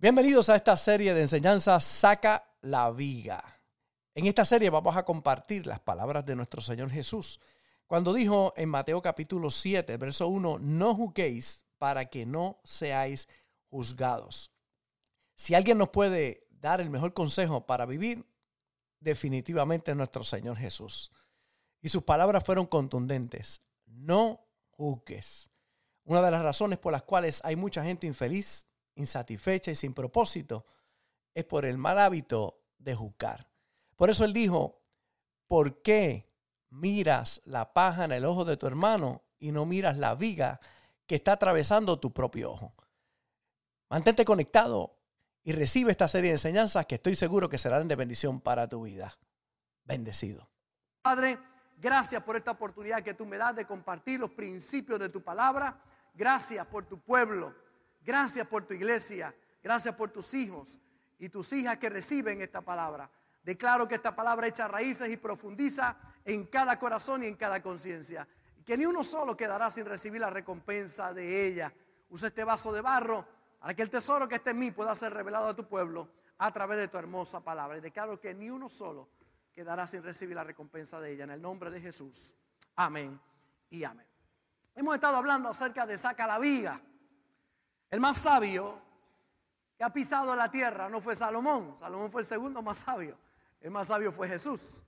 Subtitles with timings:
[0.00, 3.42] Bienvenidos a esta serie de enseñanzas Saca la Viga.
[4.14, 7.40] En esta serie vamos a compartir las palabras de nuestro Señor Jesús
[7.88, 13.28] cuando dijo en Mateo capítulo 7, verso 1, no juzguéis para que no seáis
[13.70, 14.52] juzgados.
[15.34, 18.24] Si alguien nos puede dar el mejor consejo para vivir,
[19.00, 21.10] definitivamente es nuestro Señor Jesús.
[21.80, 23.62] Y sus palabras fueron contundentes.
[23.84, 25.50] No juzgues.
[26.04, 28.68] Una de las razones por las cuales hay mucha gente infeliz
[28.98, 30.66] insatisfecha y sin propósito,
[31.34, 33.48] es por el mal hábito de juzgar.
[33.96, 34.82] Por eso él dijo,
[35.46, 36.30] ¿por qué
[36.70, 40.60] miras la paja en el ojo de tu hermano y no miras la viga
[41.06, 42.74] que está atravesando tu propio ojo?
[43.88, 44.96] Mantente conectado
[45.44, 48.82] y recibe esta serie de enseñanzas que estoy seguro que serán de bendición para tu
[48.82, 49.16] vida.
[49.84, 50.50] Bendecido.
[51.00, 51.38] Padre,
[51.78, 55.80] gracias por esta oportunidad que tú me das de compartir los principios de tu palabra.
[56.12, 57.54] Gracias por tu pueblo.
[58.08, 59.34] Gracias por tu iglesia.
[59.62, 60.80] Gracias por tus hijos
[61.18, 63.10] y tus hijas que reciben esta palabra.
[63.42, 68.26] Declaro que esta palabra echa raíces y profundiza en cada corazón y en cada conciencia.
[68.64, 71.70] Que ni uno solo quedará sin recibir la recompensa de ella.
[72.08, 73.28] Usa este vaso de barro
[73.60, 76.50] para que el tesoro que esté en mí pueda ser revelado a tu pueblo a
[76.50, 77.76] través de tu hermosa palabra.
[77.76, 79.10] Y declaro que ni uno solo
[79.52, 81.24] quedará sin recibir la recompensa de ella.
[81.24, 82.34] En el nombre de Jesús.
[82.74, 83.20] Amén
[83.68, 84.06] y amén.
[84.74, 86.80] Hemos estado hablando acerca de saca la viga.
[87.90, 88.80] El más sabio
[89.76, 91.76] que ha pisado la tierra no fue Salomón.
[91.78, 93.16] Salomón fue el segundo más sabio.
[93.60, 94.84] El más sabio fue Jesús.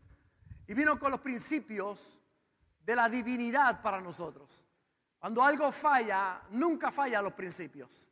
[0.66, 2.20] Y vino con los principios
[2.84, 4.64] de la divinidad para nosotros.
[5.18, 8.10] Cuando algo falla, nunca falla los principios.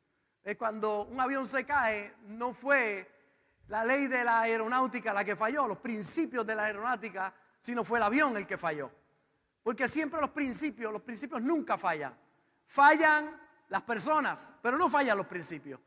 [0.59, 3.11] Cuando un avión se cae, no fue
[3.69, 7.99] la ley de la aeronáutica la que falló, los principios de la aeronáutica, sino fue
[7.99, 8.91] el avión el que falló.
[9.63, 12.17] Porque siempre los principios, los principios nunca fallan.
[12.67, 15.81] Fallan las personas, pero no fallan los principios.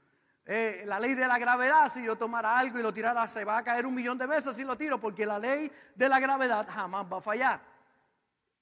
[0.46, 3.58] Eh, la ley de la gravedad, si yo tomara algo y lo tirara, se va
[3.58, 6.68] a caer un millón de veces si lo tiro, porque la ley de la gravedad
[6.70, 7.62] jamás va a fallar.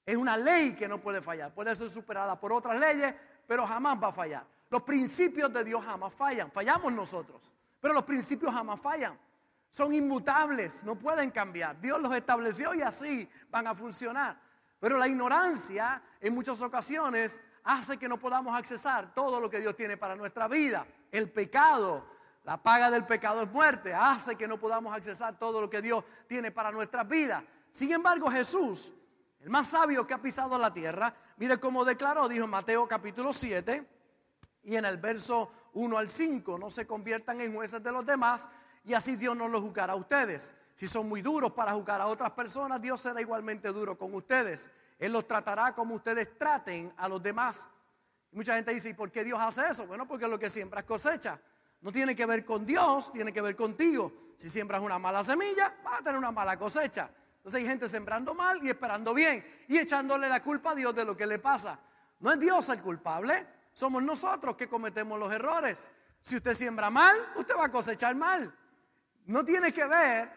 [0.04, 3.14] Es una ley que no puede fallar, puede ser superada por otras leyes,
[3.46, 4.46] pero jamás va a fallar.
[4.68, 9.18] Los principios de Dios jamás fallan, fallamos nosotros, pero los principios jamás fallan.
[9.70, 11.80] Son inmutables, no pueden cambiar.
[11.80, 14.36] Dios los estableció y así van a funcionar.
[14.80, 19.76] Pero la ignorancia en muchas ocasiones hace que no podamos accesar todo lo que Dios
[19.76, 20.86] tiene para nuestra vida.
[21.10, 22.04] El pecado,
[22.44, 26.04] la paga del pecado es muerte, hace que no podamos accesar todo lo que Dios
[26.26, 27.44] tiene para nuestra vida.
[27.70, 28.94] Sin embargo, Jesús,
[29.40, 33.32] el más sabio que ha pisado la tierra, mire cómo declaró, dijo en Mateo capítulo
[33.32, 33.86] 7
[34.64, 38.48] y en el verso 1 al 5, no se conviertan en jueces de los demás
[38.84, 40.54] y así Dios no los juzgará a ustedes.
[40.74, 44.70] Si son muy duros para juzgar a otras personas, Dios será igualmente duro con ustedes.
[45.00, 47.68] Él los tratará como ustedes traten a los demás.
[48.32, 49.86] mucha gente dice, ¿y por qué Dios hace eso?
[49.86, 51.40] Bueno, porque lo que siembras cosecha.
[51.80, 54.12] No tiene que ver con Dios, tiene que ver contigo.
[54.36, 57.10] Si siembras una mala semilla, vas a tener una mala cosecha.
[57.38, 61.06] Entonces hay gente sembrando mal y esperando bien y echándole la culpa a Dios de
[61.06, 61.80] lo que le pasa.
[62.18, 65.90] No es Dios el culpable, somos nosotros que cometemos los errores.
[66.20, 68.54] Si usted siembra mal, usted va a cosechar mal.
[69.24, 70.30] No tiene que ver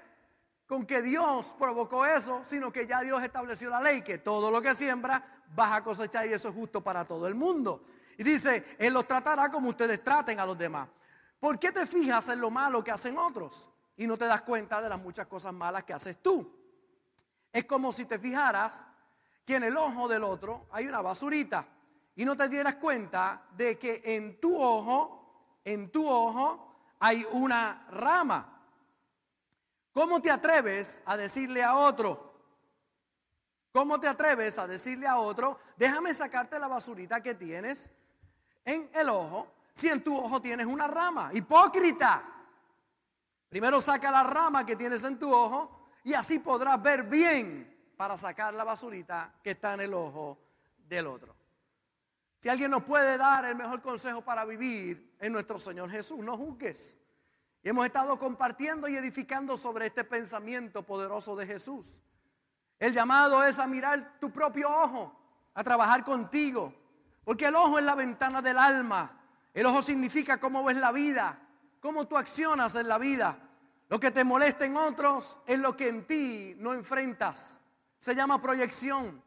[0.67, 4.61] con que Dios provocó eso, sino que ya Dios estableció la ley, que todo lo
[4.61, 7.85] que siembra vas a cosechar y eso es justo para todo el mundo.
[8.17, 10.89] Y dice, Él los tratará como ustedes traten a los demás.
[11.39, 14.81] ¿Por qué te fijas en lo malo que hacen otros y no te das cuenta
[14.81, 16.49] de las muchas cosas malas que haces tú?
[17.51, 18.85] Es como si te fijaras
[19.45, 21.67] que en el ojo del otro hay una basurita
[22.15, 27.87] y no te dieras cuenta de que en tu ojo, en tu ojo hay una
[27.89, 28.52] rama.
[29.93, 32.33] ¿Cómo te atreves a decirle a otro?
[33.71, 37.89] ¿Cómo te atreves a decirle a otro, déjame sacarte la basurita que tienes
[38.65, 41.31] en el ojo, si en tu ojo tienes una rama?
[41.33, 42.23] Hipócrita.
[43.49, 48.17] Primero saca la rama que tienes en tu ojo y así podrás ver bien para
[48.17, 50.39] sacar la basurita que está en el ojo
[50.77, 51.35] del otro.
[52.39, 56.35] Si alguien nos puede dar el mejor consejo para vivir en nuestro Señor Jesús, no
[56.35, 56.97] juzgues.
[57.63, 62.01] Y hemos estado compartiendo y edificando sobre este pensamiento poderoso de Jesús.
[62.77, 65.17] El llamado es a mirar tu propio ojo,
[65.53, 66.73] a trabajar contigo.
[67.23, 69.17] Porque el ojo es la ventana del alma.
[69.53, 71.39] El ojo significa cómo ves la vida,
[71.79, 73.39] cómo tú accionas en la vida.
[73.87, 77.61] Lo que te molesta en otros es lo que en ti no enfrentas.
[77.97, 79.23] Se llama proyección.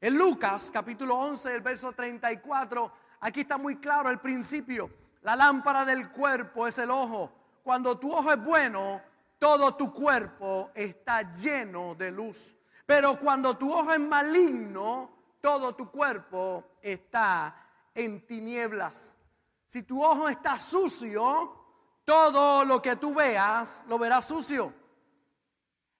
[0.00, 4.88] En Lucas capítulo 11, el verso 34, aquí está muy claro el principio.
[5.22, 9.02] La lámpara del cuerpo es el ojo cuando tu ojo es bueno,
[9.38, 12.56] todo tu cuerpo está lleno de luz.
[12.86, 15.10] Pero cuando tu ojo es maligno,
[15.40, 19.16] todo tu cuerpo está en tinieblas.
[19.64, 21.56] Si tu ojo está sucio,
[22.04, 24.74] todo lo que tú veas lo verás sucio.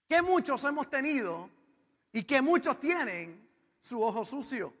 [0.07, 1.49] Que muchos hemos tenido
[2.11, 3.49] y que muchos tienen
[3.79, 4.73] su ojo sucio.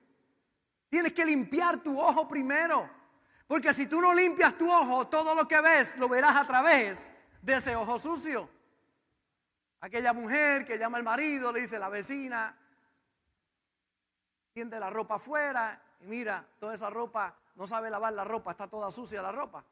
[0.89, 3.00] Tienes que limpiar tu ojo primero.
[3.51, 7.09] Porque si tú no limpias tu ojo, todo lo que ves lo verás a través
[7.41, 8.49] de ese ojo sucio.
[9.81, 12.57] Aquella mujer que llama al marido, le dice la vecina,
[14.53, 18.69] tiende la ropa afuera y mira, toda esa ropa, no sabe lavar la ropa, está
[18.69, 19.65] toda sucia la ropa.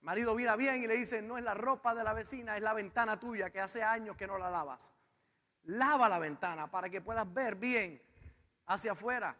[0.00, 2.62] El marido mira bien y le dice, no es la ropa de la vecina, es
[2.62, 4.92] la ventana tuya que hace años que no la lavas.
[5.62, 7.98] Lava la ventana para que puedas ver bien
[8.66, 9.34] hacia afuera.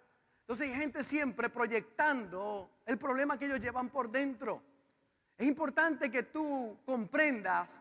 [0.52, 4.62] Entonces hay gente siempre proyectando el problema que ellos llevan por dentro.
[5.38, 7.80] Es importante que tú comprendas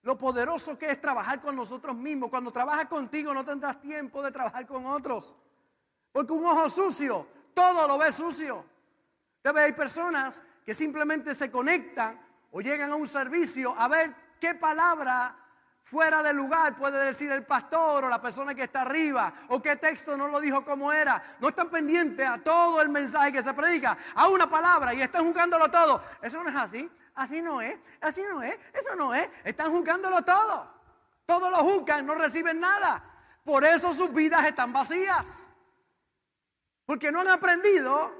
[0.00, 2.30] lo poderoso que es trabajar con nosotros mismos.
[2.30, 5.36] Cuando trabajas contigo no tendrás tiempo de trabajar con otros.
[6.10, 8.64] Porque un ojo sucio, todo lo ve sucio.
[9.44, 12.18] Debe hay personas que simplemente se conectan
[12.52, 15.36] o llegan a un servicio a ver qué palabra
[15.90, 19.76] fuera de lugar puede decir el pastor o la persona que está arriba o qué
[19.76, 21.36] texto no lo dijo como era.
[21.40, 25.24] No están pendientes a todo el mensaje que se predica, a una palabra y están
[25.24, 26.02] jugándolo todo.
[26.20, 29.30] Eso no es así, así no es, así no es, eso no es.
[29.44, 30.78] Están jugándolo todo.
[31.24, 33.02] Todos lo juzgan, no reciben nada.
[33.44, 35.52] Por eso sus vidas están vacías.
[36.84, 38.12] Porque no han aprendido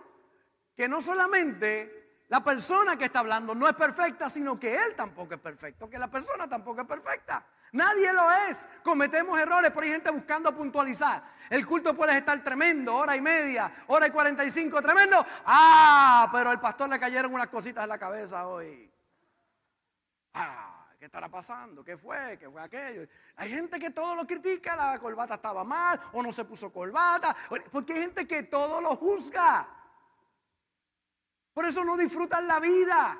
[0.74, 5.34] que no solamente la persona que está hablando no es perfecta, sino que él tampoco
[5.34, 7.44] es perfecto, que la persona tampoco es perfecta.
[7.72, 8.68] Nadie lo es.
[8.82, 11.22] Cometemos errores, pero hay gente buscando puntualizar.
[11.50, 15.24] El culto puede estar tremendo, hora y media, hora y cuarenta y cinco, tremendo.
[15.46, 18.92] Ah, pero al pastor le cayeron unas cositas en la cabeza hoy.
[20.34, 21.82] Ah, ¿qué estará pasando?
[21.82, 22.38] ¿Qué fue?
[22.38, 23.08] ¿Qué fue aquello?
[23.36, 27.34] Hay gente que todo lo critica, la corbata estaba mal o no se puso corbata,
[27.72, 29.66] porque hay gente que todo lo juzga.
[31.54, 33.18] Por eso no disfrutan la vida.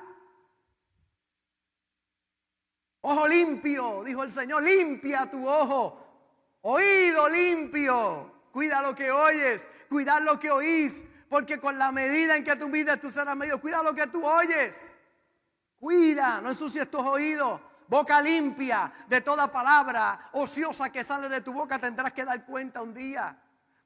[3.01, 6.05] Ojo limpio, dijo el Señor, limpia tu ojo.
[6.61, 12.43] Oído limpio, cuida lo que oyes, cuida lo que oís, porque con la medida en
[12.43, 13.61] que tú mides tú serás medio.
[13.61, 14.93] Cuida lo que tú oyes.
[15.79, 17.61] Cuida, no ensucies tus oídos.
[17.87, 22.81] Boca limpia de toda palabra ociosa que sale de tu boca tendrás que dar cuenta
[22.81, 23.35] un día.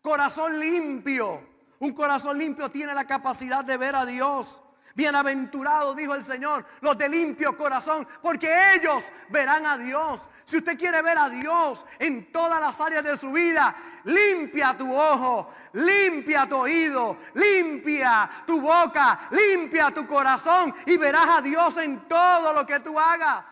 [0.02, 1.42] Corazón limpio.
[1.80, 4.62] Un corazón limpio tiene la capacidad de ver a Dios.
[4.96, 10.30] Bienaventurado, dijo el Señor, los de limpio corazón, porque ellos verán a Dios.
[10.46, 14.96] Si usted quiere ver a Dios en todas las áreas de su vida, limpia tu
[14.96, 22.08] ojo, limpia tu oído, limpia tu boca, limpia tu corazón y verás a Dios en
[22.08, 23.48] todo lo que tú hagas.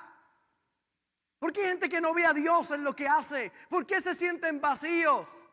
[1.40, 3.52] ¿Por qué hay gente que no ve a Dios en lo que hace?
[3.68, 5.50] ¿Por qué se sienten vacíos?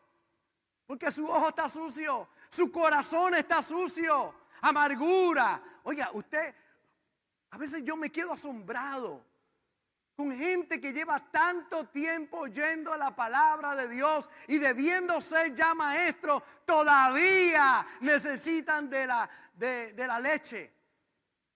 [0.86, 6.54] Porque su ojo está sucio, su corazón está sucio, amargura, Oiga, usted,
[7.48, 9.24] a veces yo me quedo asombrado
[10.14, 15.74] con gente que lleva tanto tiempo oyendo la palabra de Dios y debiendo ser ya
[15.74, 20.70] maestro, todavía necesitan de la, de, de la leche,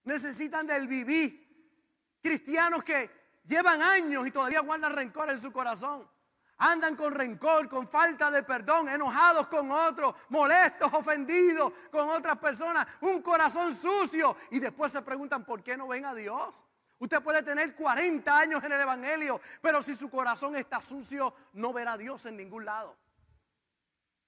[0.05, 2.17] necesitan del vivir.
[2.19, 3.11] Cristianos que
[3.45, 6.09] llevan años y todavía guardan rencor en su corazón.
[6.57, 12.87] Andan con rencor, con falta de perdón, enojados con otros, molestos, ofendidos con otras personas,
[13.01, 14.37] un corazón sucio.
[14.51, 16.63] Y después se preguntan por qué no ven a Dios.
[16.99, 21.73] Usted puede tener 40 años en el Evangelio, pero si su corazón está sucio, no
[21.73, 22.95] verá a Dios en ningún lado.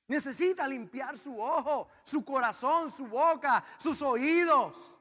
[0.08, 5.00] Necesita limpiar su ojo, su corazón, su boca, sus oídos.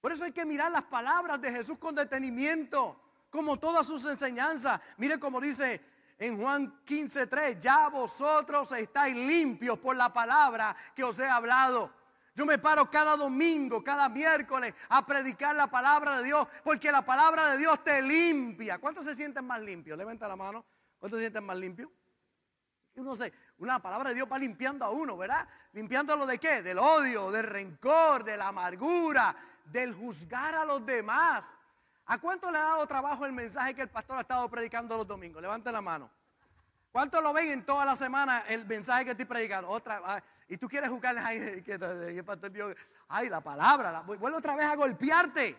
[0.00, 4.80] Por eso hay que mirar las palabras de Jesús con detenimiento, como todas sus enseñanzas.
[4.96, 5.80] Mire como dice
[6.22, 11.92] en Juan 15:3, ya vosotros estáis limpios por la palabra que os he hablado.
[12.36, 17.02] Yo me paro cada domingo, cada miércoles a predicar la palabra de Dios, porque la
[17.02, 18.78] palabra de Dios te limpia.
[18.78, 19.98] ¿Cuántos se sienten más limpios?
[19.98, 20.64] Levanta la mano.
[21.00, 21.90] ¿Cuántos se sienten más limpios?
[22.94, 25.48] No sé, una palabra de Dios va limpiando a uno, ¿verdad?
[25.72, 26.62] Limpiándolo de qué?
[26.62, 31.56] Del odio, del rencor, de la amargura, del juzgar a los demás.
[32.06, 35.06] ¿A cuánto le ha dado trabajo el mensaje que el pastor ha estado predicando los
[35.06, 35.40] domingos?
[35.40, 36.10] Levanten la mano.
[36.90, 39.68] ¿Cuánto lo ven en toda la semana el mensaje que estoy predicando?
[39.68, 41.78] Otra, y tú quieres jugar, ay, que,
[42.22, 42.76] pastor
[43.08, 45.56] ay, la palabra, vuelve otra vez a golpearte.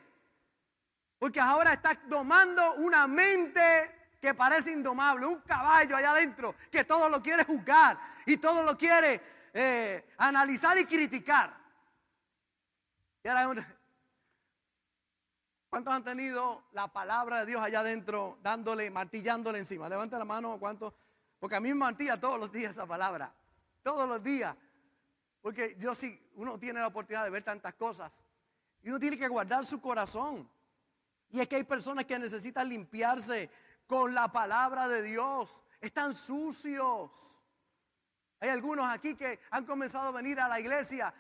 [1.17, 7.09] Porque ahora estás domando una mente que parece indomable, un caballo allá adentro que todo
[7.09, 9.21] lo quiere juzgar y todo lo quiere
[9.53, 11.53] eh, analizar y criticar.
[13.23, 13.72] Y ahora,
[15.73, 19.89] ¿Cuántos han tenido la palabra de Dios allá adentro, dándole, martillándole encima?
[19.89, 20.93] Levanta la mano, ¿cuántos?
[21.39, 23.33] Porque a mí me martilla todos los días esa palabra.
[23.81, 24.55] Todos los días.
[25.41, 28.23] Porque yo sí, uno tiene la oportunidad de ver tantas cosas.
[28.83, 30.47] Y uno tiene que guardar su corazón.
[31.31, 33.49] Y es que hay personas que necesitan limpiarse
[33.87, 35.63] con la palabra de Dios.
[35.81, 37.43] Están sucios.
[38.39, 41.11] Hay algunos aquí que han comenzado a venir a la iglesia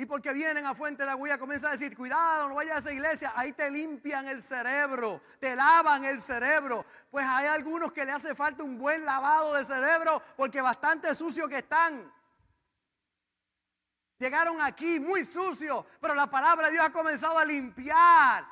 [0.00, 2.92] y porque vienen a Fuente de Agüilla comienzan a decir, cuidado, no vayas a esa
[2.92, 3.32] iglesia.
[3.34, 6.86] Ahí te limpian el cerebro, te lavan el cerebro.
[7.10, 11.48] Pues hay algunos que le hace falta un buen lavado de cerebro porque bastante sucio
[11.48, 12.12] que están.
[14.20, 18.46] Llegaron aquí muy sucios, pero la palabra de Dios ha comenzado a limpiar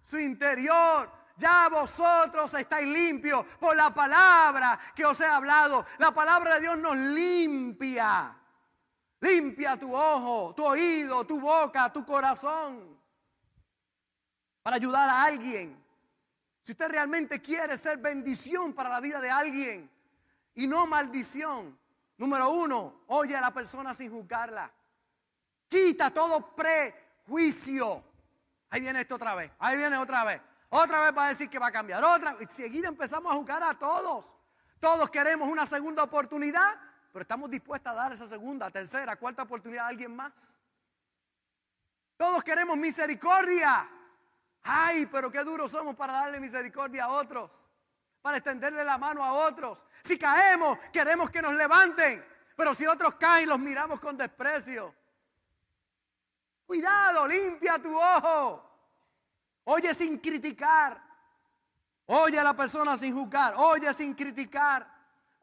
[0.00, 1.10] su interior.
[1.36, 5.84] Ya vosotros estáis limpios por la palabra que os he hablado.
[5.98, 8.43] La palabra de Dios nos limpia.
[9.24, 12.94] Limpia tu ojo, tu oído, tu boca, tu corazón.
[14.62, 15.82] Para ayudar a alguien.
[16.60, 19.90] Si usted realmente quiere ser bendición para la vida de alguien
[20.54, 21.78] y no maldición,
[22.18, 24.70] número uno, oye a la persona sin juzgarla.
[25.68, 28.04] Quita todo prejuicio.
[28.68, 29.50] Ahí viene esto otra vez.
[29.58, 30.42] Ahí viene otra vez.
[30.68, 32.04] Otra vez va a decir que va a cambiar.
[32.04, 32.52] Otra vez.
[32.52, 34.36] Seguida empezamos a juzgar a todos.
[34.80, 36.78] Todos queremos una segunda oportunidad
[37.14, 40.58] pero estamos dispuestos a dar esa segunda, tercera, cuarta oportunidad a alguien más.
[42.16, 43.88] Todos queremos misericordia.
[44.64, 47.68] Ay, pero qué duros somos para darle misericordia a otros,
[48.20, 49.86] para extenderle la mano a otros.
[50.02, 54.92] Si caemos, queremos que nos levanten, pero si otros caen, los miramos con desprecio.
[56.66, 58.70] Cuidado, limpia tu ojo.
[59.66, 61.00] Oye sin criticar.
[62.06, 63.54] Oye a la persona sin juzgar.
[63.56, 64.93] Oye sin criticar.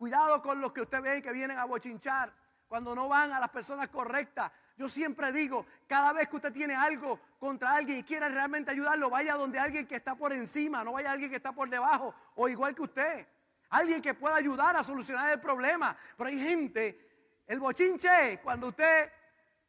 [0.01, 2.33] Cuidado con los que usted ve que vienen a bochinchar
[2.67, 4.51] cuando no van a las personas correctas.
[4.75, 9.11] Yo siempre digo, cada vez que usted tiene algo contra alguien y quiere realmente ayudarlo,
[9.11, 12.49] vaya donde alguien que está por encima, no vaya alguien que está por debajo o
[12.49, 13.27] igual que usted.
[13.69, 15.95] Alguien que pueda ayudar a solucionar el problema.
[16.17, 19.11] Pero hay gente, el bochinche cuando usted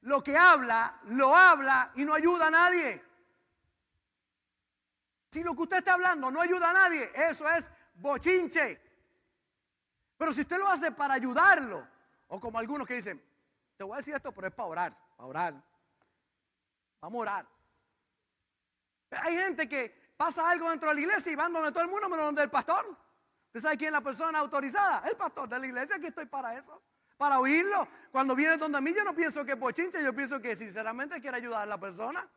[0.00, 3.04] lo que habla, lo habla y no ayuda a nadie.
[5.30, 8.91] Si lo que usted está hablando no ayuda a nadie, eso es bochinche.
[10.22, 11.84] Pero si usted lo hace para ayudarlo,
[12.28, 13.20] o como algunos que dicen,
[13.76, 15.64] te voy a decir esto, pero es para orar, para orar.
[17.00, 17.46] Vamos a orar.
[19.10, 22.08] Hay gente que pasa algo dentro de la iglesia y van donde todo el mundo,
[22.08, 22.96] menos donde el pastor.
[23.46, 25.08] ¿Usted sabe quién es la persona autorizada?
[25.08, 26.80] El pastor de la iglesia, aquí estoy para eso,
[27.16, 27.88] para oírlo.
[28.12, 31.20] Cuando viene donde a mí, yo no pienso que es bochinche, yo pienso que sinceramente
[31.20, 32.30] quiere ayudar a la persona.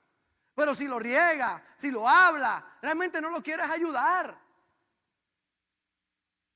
[0.56, 4.45] Pero si lo riega, si lo habla, realmente no lo quieres ayudar.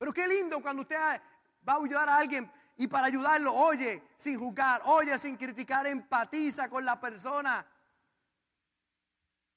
[0.00, 4.38] Pero qué lindo cuando usted va a ayudar a alguien y para ayudarlo, oye sin
[4.38, 7.66] juzgar, oye sin criticar, empatiza con la persona.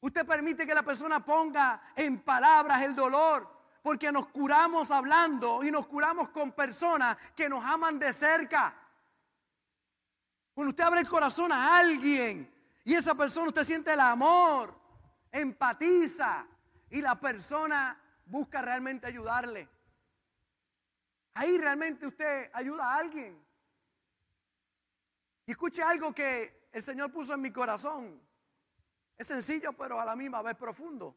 [0.01, 3.47] Usted permite que la persona ponga en palabras el dolor,
[3.81, 8.75] porque nos curamos hablando y nos curamos con personas que nos aman de cerca.
[10.53, 14.77] Cuando usted abre el corazón a alguien y esa persona usted siente el amor,
[15.31, 16.45] empatiza
[16.89, 19.69] y la persona busca realmente ayudarle.
[21.36, 23.44] Ahí realmente usted ayuda a alguien.
[25.46, 28.22] Y escuche algo que el Señor puso en mi corazón.
[29.18, 31.16] Es sencillo, pero a la misma vez profundo.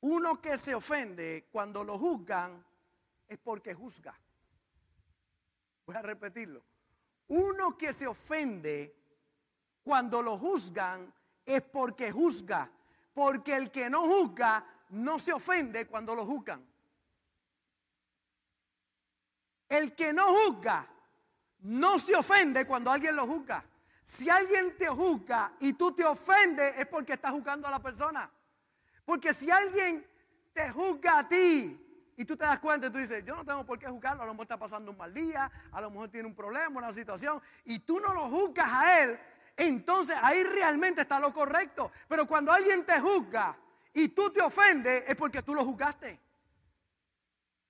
[0.00, 2.64] Uno que se ofende cuando lo juzgan
[3.28, 4.18] es porque juzga.
[5.86, 6.64] Voy a repetirlo.
[7.28, 8.96] Uno que se ofende
[9.82, 11.12] cuando lo juzgan
[11.44, 12.70] es porque juzga.
[13.12, 16.69] Porque el que no juzga no se ofende cuando lo juzgan.
[19.70, 20.86] El que no juzga
[21.60, 23.64] no se ofende cuando alguien lo juzga.
[24.02, 28.28] Si alguien te juzga y tú te ofendes es porque estás juzgando a la persona.
[29.04, 30.04] Porque si alguien
[30.52, 33.64] te juzga a ti y tú te das cuenta y tú dices, yo no tengo
[33.64, 36.26] por qué juzgarlo, a lo mejor está pasando un mal día, a lo mejor tiene
[36.26, 39.18] un problema, una situación, y tú no lo juzgas a él,
[39.56, 41.92] entonces ahí realmente está lo correcto.
[42.08, 43.56] Pero cuando alguien te juzga
[43.94, 46.20] y tú te ofendes es porque tú lo juzgaste.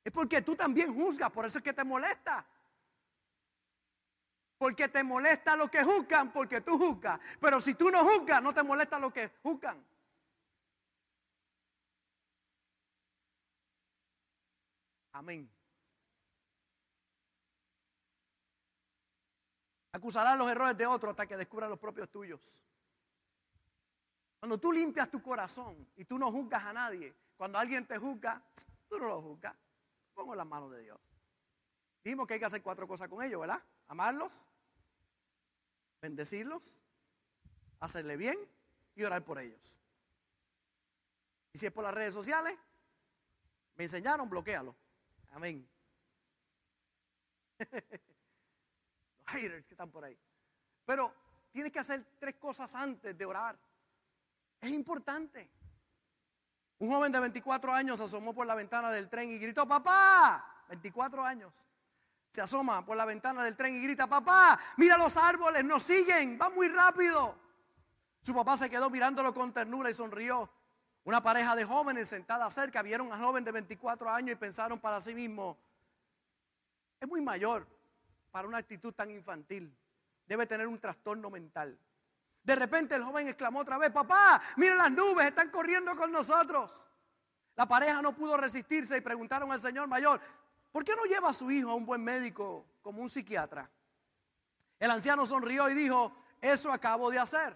[0.05, 2.47] Es porque tú también juzgas, por eso es que te molesta.
[4.57, 7.21] Porque te molesta lo que juzgan, porque tú juzgas.
[7.41, 9.85] Pero si tú no juzgas, no te molesta lo que juzgan.
[15.13, 15.51] Amén.
[19.93, 22.63] Acusarás los errores de otro hasta que descubran los propios tuyos.
[24.39, 28.43] Cuando tú limpias tu corazón y tú no juzgas a nadie, cuando alguien te juzga,
[28.89, 29.55] tú no lo juzgas
[30.21, 31.01] pongo las manos de Dios.
[32.05, 33.63] Dijimos que hay que hacer cuatro cosas con ellos, ¿verdad?
[33.89, 34.45] Amarlos,
[36.03, 36.79] bendecirlos,
[37.79, 38.39] hacerle bien
[38.95, 39.81] y orar por ellos.
[41.55, 42.55] Y si es por las redes sociales,
[43.77, 44.77] me enseñaron, bloquealo.
[45.31, 45.67] Amén.
[49.17, 50.19] Los haters que están por ahí.
[50.85, 51.15] Pero
[51.51, 53.59] tienes que hacer tres cosas antes de orar.
[54.61, 55.49] Es importante.
[56.81, 60.65] Un joven de 24 años se asomó por la ventana del tren y gritó, papá,
[60.69, 61.67] 24 años.
[62.33, 66.39] Se asoma por la ventana del tren y grita, papá, mira los árboles, nos siguen,
[66.39, 67.37] van muy rápido.
[68.23, 70.49] Su papá se quedó mirándolo con ternura y sonrió.
[71.05, 75.01] Una pareja de jóvenes sentada cerca vieron al joven de 24 años y pensaron para
[75.01, 75.59] sí mismo,
[76.99, 77.67] es muy mayor
[78.31, 79.75] para una actitud tan infantil.
[80.27, 81.79] Debe tener un trastorno mental.
[82.43, 86.87] De repente el joven exclamó otra vez, papá, miren las nubes, están corriendo con nosotros.
[87.57, 90.21] La pareja no pudo resistirse y preguntaron al señor mayor,
[90.73, 93.71] ¿por qué no lleva a su hijo a un buen médico como un psiquiatra?
[94.79, 97.55] El anciano sonrió y dijo, eso acabo de hacer.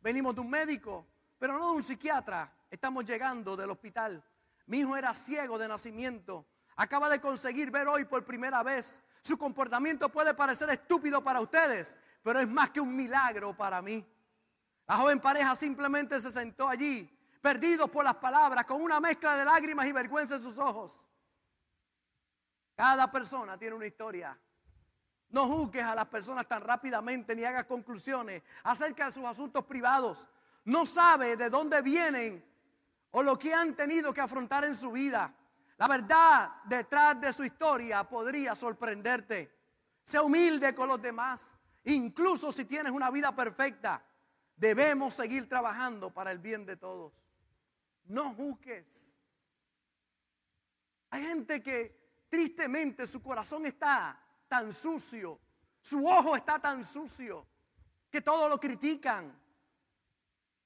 [0.00, 1.06] Venimos de un médico,
[1.38, 2.50] pero no de un psiquiatra.
[2.70, 4.24] Estamos llegando del hospital.
[4.66, 6.46] Mi hijo era ciego de nacimiento.
[6.76, 9.02] Acaba de conseguir ver hoy por primera vez.
[9.20, 14.04] Su comportamiento puede parecer estúpido para ustedes, pero es más que un milagro para mí.
[14.86, 17.08] La joven pareja simplemente se sentó allí,
[17.40, 21.04] perdidos por las palabras, con una mezcla de lágrimas y vergüenza en sus ojos.
[22.74, 24.38] Cada persona tiene una historia.
[25.30, 30.28] No juzgues a las personas tan rápidamente ni hagas conclusiones acerca de sus asuntos privados.
[30.64, 32.44] No sabe de dónde vienen
[33.12, 35.34] o lo que han tenido que afrontar en su vida.
[35.78, 39.58] La verdad detrás de su historia podría sorprenderte.
[40.04, 41.56] Sea humilde con los demás.
[41.84, 44.04] Incluso si tienes una vida perfecta,
[44.62, 47.12] debemos seguir trabajando para el bien de todos.
[48.04, 49.12] No juzgues.
[51.10, 54.16] Hay gente que tristemente su corazón está
[54.46, 55.40] tan sucio,
[55.80, 57.44] su ojo está tan sucio,
[58.08, 59.36] que todo lo critican.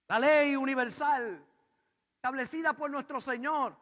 [0.09, 1.43] La ley universal
[2.17, 3.75] establecida por nuestro Señor.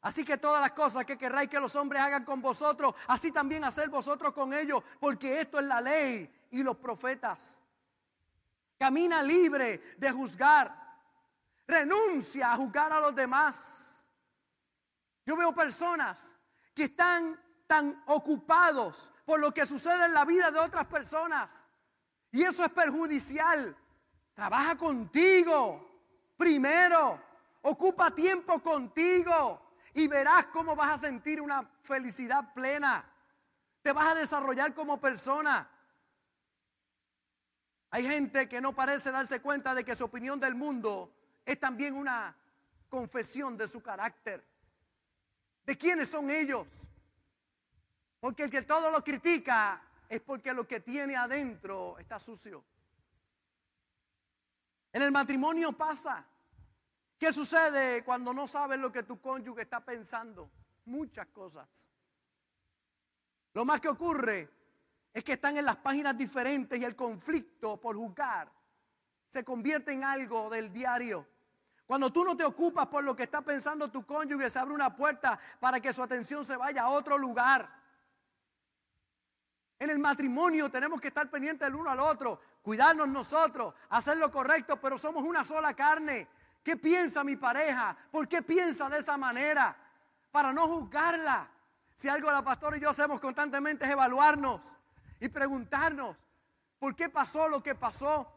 [0.00, 3.64] Así que todas las cosas que querráis que los hombres hagan con vosotros, así también
[3.64, 7.62] hacer vosotros con ellos, porque esto es la ley y los profetas.
[8.78, 10.74] Camina libre de juzgar.
[11.66, 14.08] Renuncia a juzgar a los demás.
[15.26, 16.36] Yo veo personas
[16.74, 21.66] que están tan ocupados por lo que sucede en la vida de otras personas.
[22.30, 23.76] Y eso es perjudicial.
[24.32, 25.88] Trabaja contigo
[26.36, 27.20] primero.
[27.62, 33.04] Ocupa tiempo contigo y verás cómo vas a sentir una felicidad plena.
[33.82, 35.68] Te vas a desarrollar como persona.
[37.90, 41.12] Hay gente que no parece darse cuenta de que su opinión del mundo
[41.44, 42.36] es también una
[42.88, 44.44] confesión de su carácter.
[45.64, 46.88] ¿De quiénes son ellos?
[48.20, 52.64] Porque el que todo lo critica es porque lo que tiene adentro está sucio.
[54.92, 56.26] En el matrimonio pasa.
[57.18, 60.50] ¿Qué sucede cuando no sabes lo que tu cónyuge está pensando?
[60.84, 61.90] Muchas cosas.
[63.54, 64.48] Lo más que ocurre
[65.12, 68.52] es que están en las páginas diferentes y el conflicto por juzgar
[69.28, 71.26] se convierte en algo del diario.
[71.86, 74.94] Cuando tú no te ocupas por lo que está pensando tu cónyuge, se abre una
[74.94, 77.68] puerta para que su atención se vaya a otro lugar.
[79.78, 84.30] En el matrimonio tenemos que estar pendientes el uno al otro, cuidarnos nosotros, hacer lo
[84.30, 86.28] correcto, pero somos una sola carne.
[86.62, 87.96] ¿Qué piensa mi pareja?
[88.10, 89.76] ¿Por qué piensa de esa manera?
[90.30, 91.48] Para no juzgarla.
[91.94, 94.76] Si algo la pastora y yo hacemos constantemente es evaluarnos
[95.20, 96.16] y preguntarnos,
[96.78, 98.34] ¿por qué pasó lo que pasó?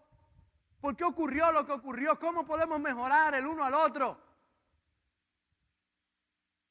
[0.80, 2.18] ¿Por qué ocurrió lo que ocurrió?
[2.18, 4.20] ¿Cómo podemos mejorar el uno al otro?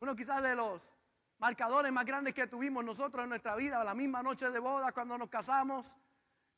[0.01, 0.95] Uno quizás de los
[1.39, 5.17] marcadores más grandes que tuvimos nosotros en nuestra vida, la misma noche de boda cuando
[5.17, 5.97] nos casamos,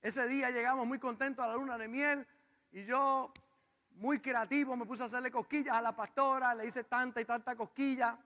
[0.01, 2.27] ese día llegamos muy contentos a la luna de miel
[2.73, 3.33] y yo
[3.97, 7.55] muy creativo, me puse a hacerle cosquillas a la pastora, le hice tanta y tanta
[7.55, 8.19] cosquilla,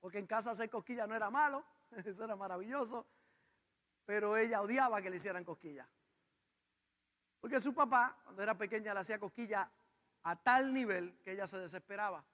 [0.00, 1.64] porque en casa hacer cosquillas no era malo,
[2.04, 3.06] eso era maravilloso,
[4.04, 5.88] pero ella odiaba que le hicieran cosquillas.
[7.40, 9.68] Porque su papá, cuando era pequeña, le hacía cosquillas
[10.22, 12.24] a tal nivel que ella se desesperaba.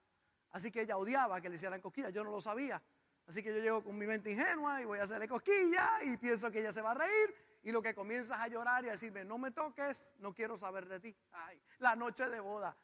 [0.50, 2.80] Así que ella odiaba que le hicieran cosquillas, yo no lo sabía.
[3.26, 6.50] Así que yo llego con mi mente ingenua y voy a hacerle cosquillas y pienso
[6.50, 9.24] que ella se va a reír y lo que comienzas a llorar y a decirme,
[9.24, 11.16] no me toques, no quiero saber de ti.
[11.32, 12.76] Ay, la noche de boda.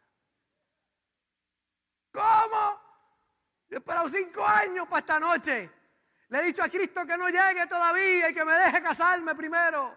[2.13, 2.81] ¿Cómo?
[3.69, 5.71] Yo he esperado cinco años para esta noche.
[6.29, 9.97] Le he dicho a Cristo que no llegue todavía y que me deje casarme primero.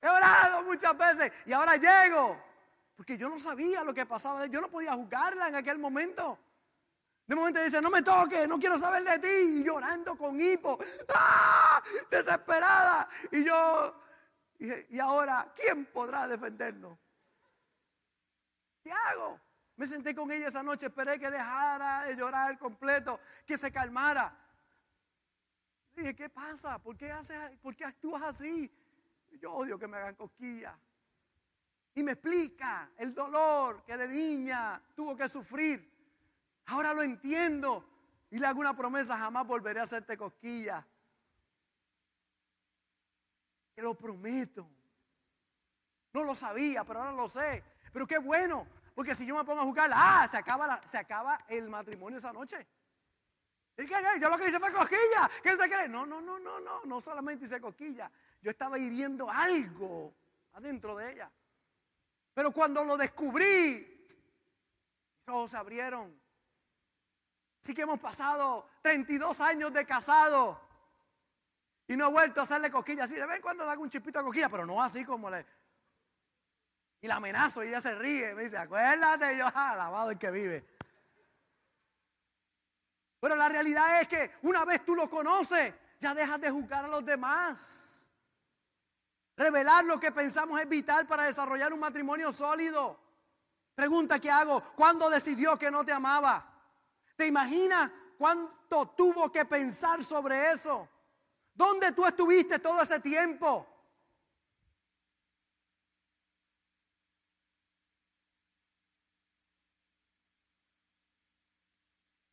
[0.00, 2.40] He orado muchas veces y ahora llego.
[2.96, 4.46] Porque yo no sabía lo que pasaba.
[4.46, 6.38] Yo no podía juzgarla en aquel momento.
[7.26, 9.58] De momento dice, no me toques, no quiero saber de ti.
[9.60, 10.78] Y llorando con hipo,
[11.14, 11.82] ¡Ah!
[12.10, 13.08] desesperada.
[13.30, 14.02] Y yo
[14.58, 16.98] dije, ¿y ahora quién podrá defendernos?
[18.82, 19.38] ¿Qué hago?
[19.78, 24.36] Me senté con ella esa noche, esperé que dejara de llorar completo, que se calmara.
[25.94, 26.78] dije, ¿qué pasa?
[26.78, 28.70] ¿Por qué, haces, ¿Por qué actúas así?
[29.40, 30.76] Yo odio que me hagan cosquillas.
[31.94, 35.98] Y me explica el dolor que de niña tuvo que sufrir
[36.68, 37.84] Ahora lo entiendo.
[38.30, 40.84] Y le hago una promesa, jamás volveré a hacerte cosquillas.
[43.74, 44.68] Te lo prometo.
[46.12, 47.64] No lo sabía, pero ahora lo sé.
[47.92, 48.66] Pero qué bueno,
[48.98, 52.32] porque si yo me pongo a jugar, ah, se acaba, se acaba el matrimonio esa
[52.32, 52.66] noche.
[53.76, 55.30] ¿Y qué, Yo lo que hice fue cosquilla.
[55.40, 55.88] ¿Qué usted cree?
[55.88, 58.10] No, no, no, no, no, no solamente hice cosquilla.
[58.42, 60.12] Yo estaba hiriendo algo
[60.54, 61.30] adentro de ella.
[62.34, 64.04] Pero cuando lo descubrí,
[65.20, 66.20] mis ojos se abrieron.
[67.62, 70.60] Así que hemos pasado 32 años de casado.
[71.86, 73.14] Y no he vuelto a hacerle cosquilla así.
[73.14, 75.46] De vez en cuando le hago un chipito de cosquilla, pero no así como le.
[77.00, 78.34] Y la amenazo y ella se ríe.
[78.34, 80.64] Me dice, acuérdate, yo, alabado el que vive.
[83.20, 86.88] Pero la realidad es que una vez tú lo conoces, ya dejas de juzgar a
[86.88, 88.08] los demás.
[89.36, 92.98] Revelar lo que pensamos es vital para desarrollar un matrimonio sólido.
[93.74, 96.44] Pregunta que hago, ¿cuándo decidió que no te amaba?
[97.16, 100.88] ¿Te imaginas cuánto tuvo que pensar sobre eso?
[101.54, 103.77] ¿Dónde tú estuviste todo ese tiempo?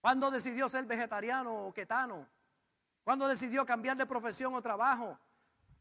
[0.05, 2.27] ¿Cuándo decidió ser vegetariano o ketano?
[3.03, 5.17] ¿Cuándo decidió cambiar de profesión o trabajo?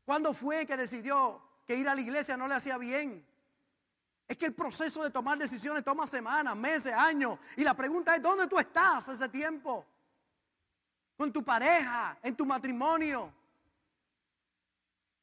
[0.06, 3.22] ¿Cuándo fue que decidió que ir a la iglesia no le hacía bien?
[4.26, 7.38] Es que el proceso de tomar decisiones toma semanas, meses, años.
[7.54, 9.84] Y la pregunta es, ¿dónde tú estás ese tiempo?
[11.18, 13.30] Con tu pareja, en tu matrimonio.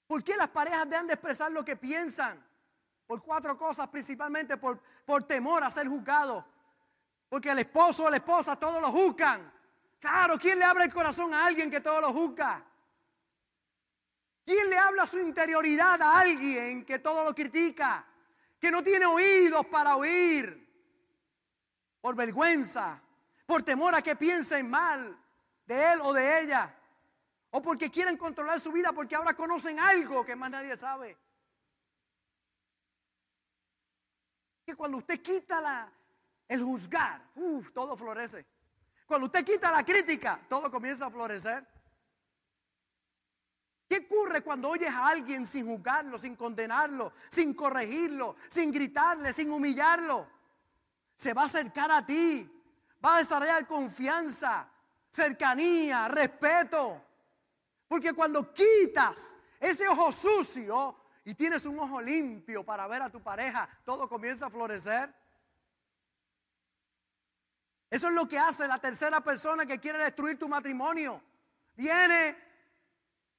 [0.06, 2.40] ¿Por qué las parejas deben de expresar lo que piensan?
[3.08, 6.46] Por cuatro cosas, principalmente por, por temor a ser juzgados.
[7.32, 9.54] Porque el esposo o la esposa todos lo juzgan.
[10.02, 12.62] Claro, ¿quién le abre el corazón a alguien que todo lo juzga?
[14.46, 18.06] ¿Quién le habla su interioridad a alguien que todo lo critica?
[18.60, 20.68] Que no tiene oídos para oír.
[22.02, 23.02] Por vergüenza,
[23.46, 25.18] por temor a que piensen mal
[25.66, 26.76] de él o de ella.
[27.52, 31.18] O porque quieren controlar su vida porque ahora conocen algo que más nadie sabe.
[34.66, 35.90] Que cuando usted quita la,
[36.52, 38.46] el juzgar, uff, todo florece.
[39.08, 41.66] Cuando usted quita la crítica, todo comienza a florecer.
[43.88, 49.50] ¿Qué ocurre cuando oyes a alguien sin juzgarlo, sin condenarlo, sin corregirlo, sin gritarle, sin
[49.50, 50.28] humillarlo?
[51.16, 52.50] Se va a acercar a ti,
[53.04, 54.68] va a desarrollar confianza,
[55.10, 57.02] cercanía, respeto.
[57.88, 63.22] Porque cuando quitas ese ojo sucio y tienes un ojo limpio para ver a tu
[63.22, 65.21] pareja, todo comienza a florecer.
[67.92, 71.22] Eso es lo que hace la tercera persona que quiere destruir tu matrimonio.
[71.76, 72.38] Viene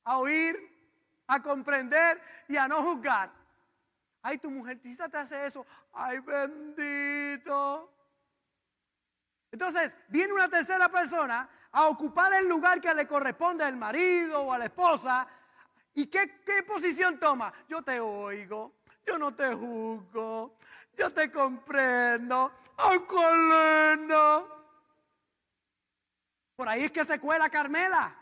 [0.04, 0.54] a oír,
[1.26, 3.32] a comprender y a no juzgar.
[4.20, 5.64] Ay, tu mujercita te hace eso.
[5.94, 7.90] Ay, bendito.
[9.50, 14.52] Entonces, viene una tercera persona a ocupar el lugar que le corresponde al marido o
[14.52, 15.26] a la esposa.
[15.94, 17.50] ¿Y qué, qué posición toma?
[17.68, 18.74] Yo te oigo,
[19.06, 20.58] yo no te juzgo,
[20.96, 22.52] yo te comprendo.
[22.76, 24.46] ¡Ay, qué
[26.56, 28.18] Por ahí es que se cuela Carmela.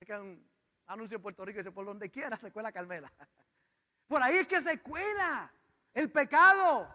[0.00, 0.50] Es que un
[0.86, 3.10] anuncio en Puerto Rico dice, por donde quiera se cuela Carmela.
[4.06, 5.50] Por ahí es que se cuela
[5.94, 6.94] el pecado.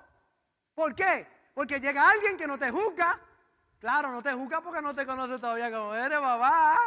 [0.75, 1.27] ¿Por qué?
[1.55, 3.19] Porque llega alguien que no te juzga.
[3.79, 6.77] Claro, no te juzga porque no te conoce todavía como eres, papá.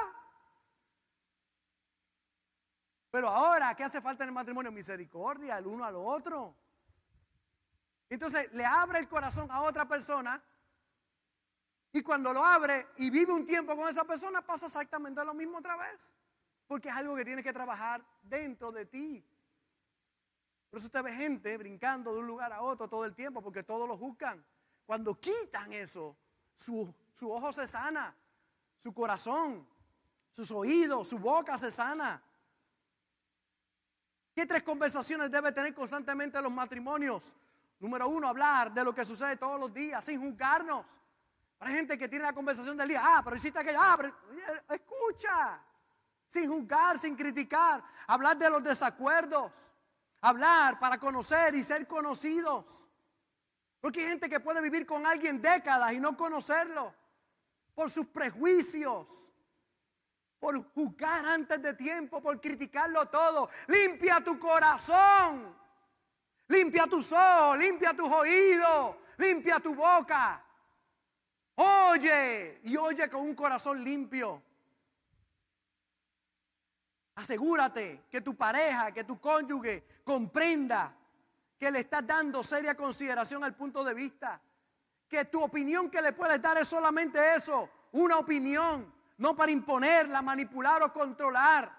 [3.13, 4.73] Pero ahora, ¿qué hace falta en el matrimonio?
[4.73, 6.57] Misericordia el uno al otro.
[8.09, 10.43] Entonces le abre el corazón a otra persona
[11.93, 15.59] y cuando lo abre y vive un tiempo con esa persona pasa exactamente lo mismo
[15.59, 16.15] otra vez.
[16.67, 19.23] Porque es algo que tiene que trabajar dentro de ti.
[20.71, 23.63] Por eso usted ve gente brincando de un lugar a otro todo el tiempo porque
[23.63, 24.43] todos lo juzgan.
[24.87, 26.17] Cuando quitan eso,
[26.57, 28.17] su, su ojo se sana,
[28.79, 29.69] su corazón,
[30.31, 32.23] sus oídos, su boca se sana.
[34.35, 37.37] ¿Qué tres conversaciones debe tener constantemente los matrimonios?
[37.79, 40.87] Número uno, hablar de lo que sucede todos los días sin juzgarnos.
[41.61, 44.15] Hay gente que tiene la conversación del día, ah, pero hiciste aquello, ah, pero
[44.71, 45.61] escucha,
[46.27, 49.73] sin juzgar, sin criticar, hablar de los desacuerdos,
[50.21, 52.89] hablar para conocer y ser conocidos.
[53.81, 56.95] Porque hay gente que puede vivir con alguien décadas y no conocerlo
[57.75, 59.32] por sus prejuicios
[60.43, 63.49] por juzgar antes de tiempo, por criticarlo todo.
[63.69, 65.57] Limpia tu corazón,
[66.49, 70.45] limpia tus ojos, limpia tus oídos, limpia tu boca.
[71.55, 74.43] Oye y oye con un corazón limpio.
[77.15, 80.93] Asegúrate que tu pareja, que tu cónyuge comprenda
[81.57, 84.41] que le estás dando seria consideración al punto de vista
[85.09, 90.21] que tu opinión que le puedes dar es solamente eso, una opinión, no para imponerla,
[90.21, 91.73] manipular o controlar.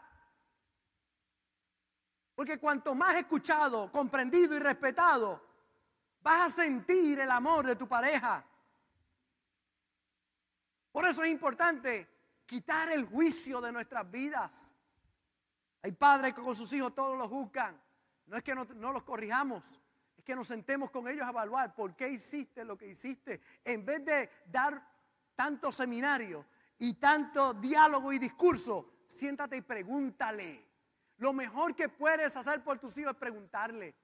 [2.33, 5.45] Porque cuanto más escuchado, comprendido y respetado,
[6.21, 8.45] vas a sentir el amor de tu pareja.
[10.93, 12.07] Por eso es importante
[12.45, 14.73] quitar el juicio de nuestras vidas.
[15.81, 17.77] Hay padres que con sus hijos todos los juzgan.
[18.27, 19.81] No es que no, los corrijamos,
[20.17, 23.41] es que nos sentemos con ellos a evaluar por qué hiciste lo que hiciste.
[23.65, 24.81] En vez de dar
[25.35, 26.45] tanto seminario
[26.79, 30.67] y tanto diálogo y discurso, siéntate y pregúntale.
[31.17, 33.95] Lo mejor que puedes hacer por tus hijos es preguntarle,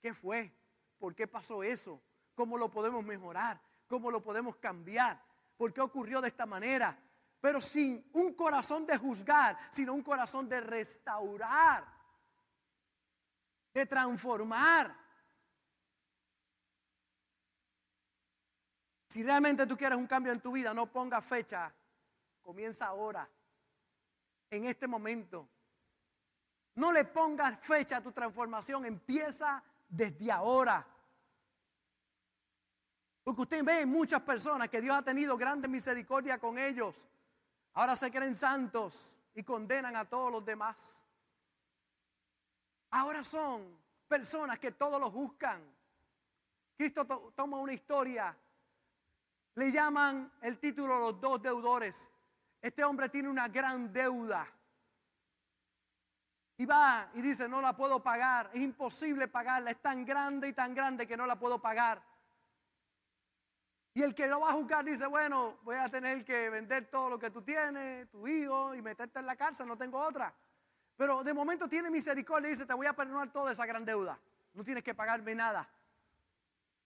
[0.00, 0.52] ¿qué fue?
[0.98, 2.00] ¿Por qué pasó eso?
[2.34, 3.60] ¿Cómo lo podemos mejorar?
[3.88, 5.20] ¿Cómo lo podemos cambiar?
[5.56, 6.98] ¿Por qué ocurrió de esta manera?
[7.40, 11.84] Pero sin un corazón de juzgar, sino un corazón de restaurar,
[13.74, 14.96] de transformar.
[19.08, 21.74] Si realmente tú quieres un cambio en tu vida, no ponga fecha.
[22.42, 23.28] Comienza ahora,
[24.50, 25.48] en este momento.
[26.74, 30.86] No le pongas fecha a tu transformación, empieza desde ahora.
[33.22, 37.06] Porque usted ve muchas personas que Dios ha tenido grande misericordia con ellos.
[37.74, 41.04] Ahora se creen santos y condenan a todos los demás.
[42.90, 43.78] Ahora son
[44.08, 45.62] personas que todos los buscan.
[46.76, 48.36] Cristo toma una historia.
[49.54, 52.10] Le llaman el título los dos deudores.
[52.62, 54.46] Este hombre tiene una gran deuda.
[56.56, 60.52] Y va y dice, no la puedo pagar, es imposible pagarla, es tan grande y
[60.52, 62.00] tan grande que no la puedo pagar.
[63.94, 67.10] Y el que lo va a juzgar dice, bueno, voy a tener que vender todo
[67.10, 70.32] lo que tú tienes, tu hijo, y meterte en la cárcel, no tengo otra.
[70.96, 74.18] Pero de momento tiene misericordia y dice, te voy a perdonar toda esa gran deuda.
[74.54, 75.68] No tienes que pagarme nada.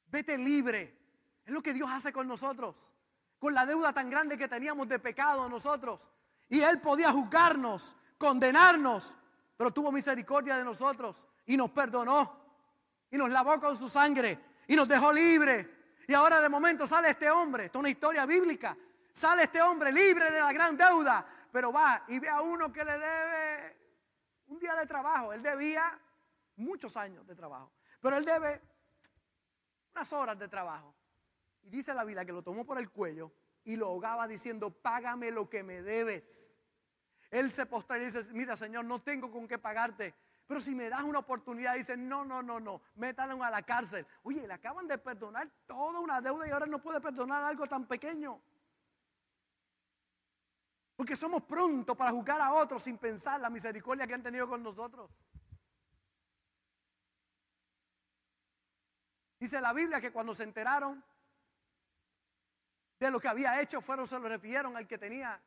[0.07, 0.97] Vete libre.
[1.45, 2.93] Es lo que Dios hace con nosotros.
[3.39, 6.11] Con la deuda tan grande que teníamos de pecado nosotros.
[6.49, 9.17] Y Él podía juzgarnos, condenarnos,
[9.57, 12.45] pero tuvo misericordia de nosotros y nos perdonó.
[13.11, 15.77] Y nos lavó con su sangre y nos dejó libre
[16.09, 18.77] y ahora de momento sale este hombre, esto es una historia bíblica,
[19.13, 22.85] sale este hombre libre de la gran deuda, pero va y ve a uno que
[22.85, 23.77] le debe
[24.49, 25.33] un día de trabajo.
[25.33, 25.99] Él debía
[26.57, 28.63] muchos años de trabajo, pero él debe
[29.95, 30.95] unas horas de trabajo.
[31.67, 33.33] Y dice la Biblia que lo tomó por el cuello
[33.65, 36.57] y lo ahogaba diciendo, págame lo que me debes.
[37.31, 40.15] Él se postra y dice, mira Señor, no tengo con qué pagarte,
[40.47, 44.07] pero si me das una oportunidad, dice, no, no, no, no, métanlo a la cárcel.
[44.23, 47.89] Oye, le acaban de perdonar toda una deuda y ahora no puede perdonar algo tan
[47.89, 48.41] pequeño.
[50.95, 54.63] Porque somos prontos para juzgar a otros sin pensar la misericordia que han tenido con
[54.63, 55.11] nosotros.
[59.41, 61.05] Dice la Biblia que cuando se enteraron
[62.99, 65.41] de lo que había hecho, fueron, se lo refirieron al que tenía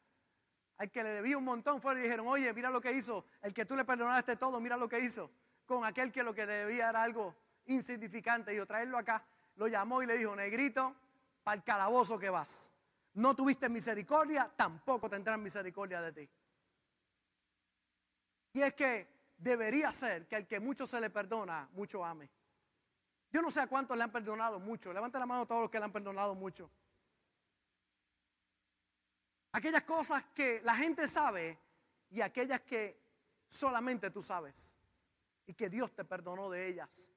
[0.80, 3.54] al que le debía un montón, fueron y dijeron, oye, mira lo que hizo, el
[3.54, 5.30] que tú le perdonaste todo, mira lo que hizo,
[5.66, 7.36] con aquel que lo que le debía era algo
[7.66, 8.56] insignificante.
[8.56, 9.26] Y traerlo acá,
[9.58, 10.96] lo llamó y le dijo, negrito,
[11.44, 12.72] para el calabozo que vas.
[13.14, 16.30] No tuviste misericordia, tampoco tendrán misericordia de ti.
[18.54, 22.30] Y es que debería ser que al que mucho se le perdona, mucho ame.
[23.32, 24.94] Yo no sé a cuántos le han perdonado mucho.
[24.94, 26.72] Levante la mano a todos los que le han perdonado mucho.
[29.52, 31.58] Aquellas cosas que la gente sabe
[32.12, 33.00] y aquellas que
[33.48, 34.76] solamente tú sabes.
[35.46, 37.12] Y que Dios te perdonó de ellas.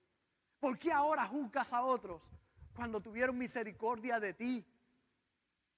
[0.59, 2.31] ¿Por qué ahora juzgas a otros
[2.75, 4.65] cuando tuvieron misericordia de ti?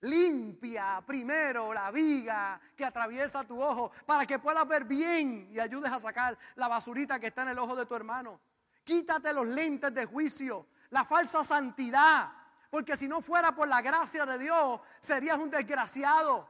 [0.02, 5.90] Limpia primero la viga que atraviesa tu ojo para que puedas ver bien y ayudes
[5.90, 8.40] a sacar la basurita que está en el ojo de tu hermano.
[8.84, 12.30] Quítate los lentes de juicio, la falsa santidad,
[12.74, 16.48] porque si no fuera por la gracia de Dios, serías un desgraciado.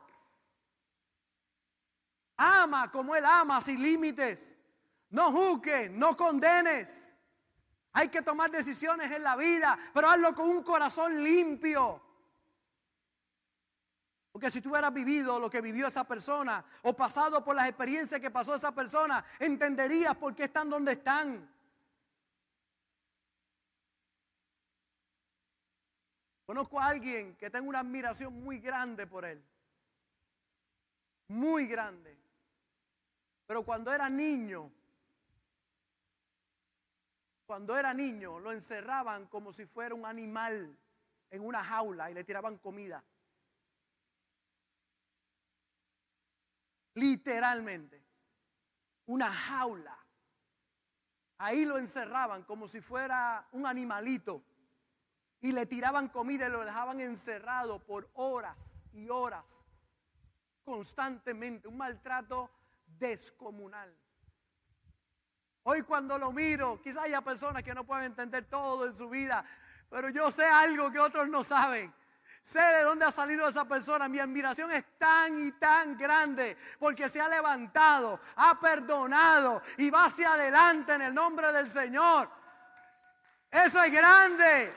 [2.39, 4.57] Ama como Él ama, sin límites.
[5.11, 7.15] No juzgues, no condenes.
[7.93, 12.01] Hay que tomar decisiones en la vida, pero hazlo con un corazón limpio.
[14.33, 18.19] Porque si tú hubieras vivido lo que vivió esa persona o pasado por las experiencias
[18.19, 21.54] que pasó esa persona, entenderías por qué están donde están.
[26.47, 29.43] Conozco a alguien que tengo una admiración muy grande por él.
[31.29, 32.19] Muy grande.
[33.47, 34.71] Pero cuando era niño,
[37.47, 40.77] cuando era niño, lo encerraban como si fuera un animal
[41.31, 43.03] en una jaula y le tiraban comida.
[46.95, 48.03] Literalmente.
[49.07, 49.99] Una jaula.
[51.39, 54.43] Ahí lo encerraban como si fuera un animalito
[55.45, 59.63] y le tiraban comida y lo dejaban encerrado por horas y horas,
[60.65, 62.51] constantemente, un maltrato
[62.87, 63.95] descomunal.
[65.65, 69.45] Hoy cuando lo miro, quizá haya personas que no pueden entender todo en su vida,
[69.91, 71.95] pero yo sé algo que otros no saben.
[72.41, 74.09] Sé de dónde ha salido esa persona.
[74.09, 80.07] Mi admiración es tan y tan grande porque se ha levantado, ha perdonado y va
[80.07, 82.31] hacia adelante en el nombre del Señor.
[83.51, 84.75] Eso es grande.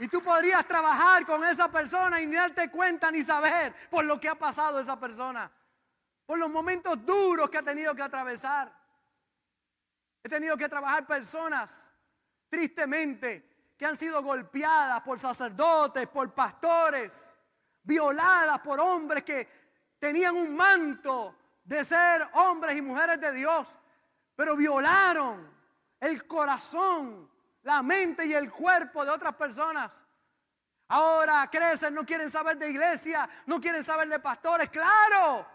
[0.00, 4.18] Y tú podrías trabajar con esa persona y ni darte cuenta ni saber por lo
[4.18, 5.52] que ha pasado esa persona.
[6.24, 8.72] Por los momentos duros que ha tenido que atravesar.
[10.22, 11.92] He tenido que trabajar personas,
[12.48, 17.36] tristemente, que han sido golpeadas por sacerdotes, por pastores,
[17.82, 19.48] violadas por hombres que
[19.98, 23.78] tenían un manto de ser hombres y mujeres de Dios,
[24.34, 25.46] pero violaron
[26.00, 27.30] el corazón,
[27.70, 30.04] la mente y el cuerpo de otras personas.
[30.88, 35.46] Ahora crecen, no quieren saber de iglesia, no quieren saber de pastores, claro.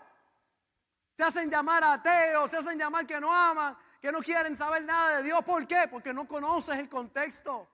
[1.13, 5.17] Se hacen llamar ateos, se hacen llamar que no aman, que no quieren saber nada
[5.17, 5.43] de Dios.
[5.43, 5.89] ¿Por qué?
[5.91, 7.69] Porque no conoces el contexto.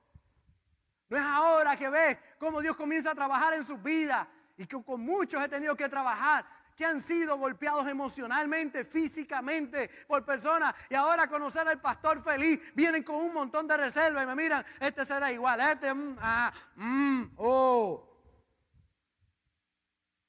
[1.07, 4.27] No es ahora que ves cómo Dios comienza a trabajar en sus vidas
[4.57, 6.43] y que con muchos he tenido que trabajar
[6.81, 13.03] que han sido golpeados emocionalmente, físicamente por personas y ahora conocer al pastor feliz vienen
[13.03, 17.23] con un montón de reservas y me miran, este será igual, este, mm, ah, mm,
[17.37, 18.03] oh.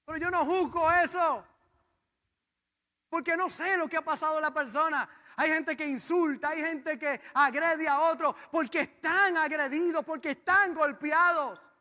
[0.04, 1.42] Pero yo no juzgo eso.
[3.08, 5.08] Porque no sé lo que ha pasado a la persona.
[5.36, 10.74] Hay gente que insulta, hay gente que agrede a otro porque están agredidos, porque están
[10.74, 11.71] golpeados.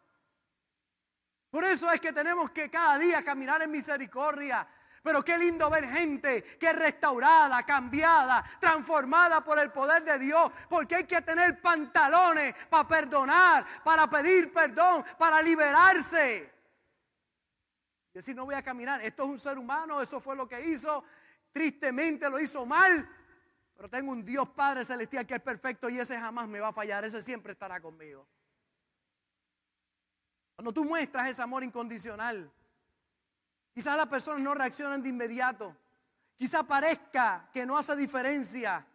[1.51, 4.65] Por eso es que tenemos que cada día caminar en misericordia.
[5.03, 10.49] Pero qué lindo ver gente que es restaurada, cambiada, transformada por el poder de Dios.
[10.69, 16.53] Porque hay que tener pantalones para perdonar, para pedir perdón, para liberarse.
[18.13, 19.01] Y decir, no voy a caminar.
[19.01, 21.03] Esto es un ser humano, eso fue lo que hizo.
[21.51, 23.09] Tristemente lo hizo mal.
[23.75, 26.73] Pero tengo un Dios Padre Celestial que es perfecto y ese jamás me va a
[26.73, 28.27] fallar, ese siempre estará conmigo.
[30.61, 32.47] Cuando tú muestras ese amor incondicional,
[33.73, 35.75] quizás las personas no reaccionan de inmediato.
[36.37, 38.85] Quizás parezca que no hace diferencia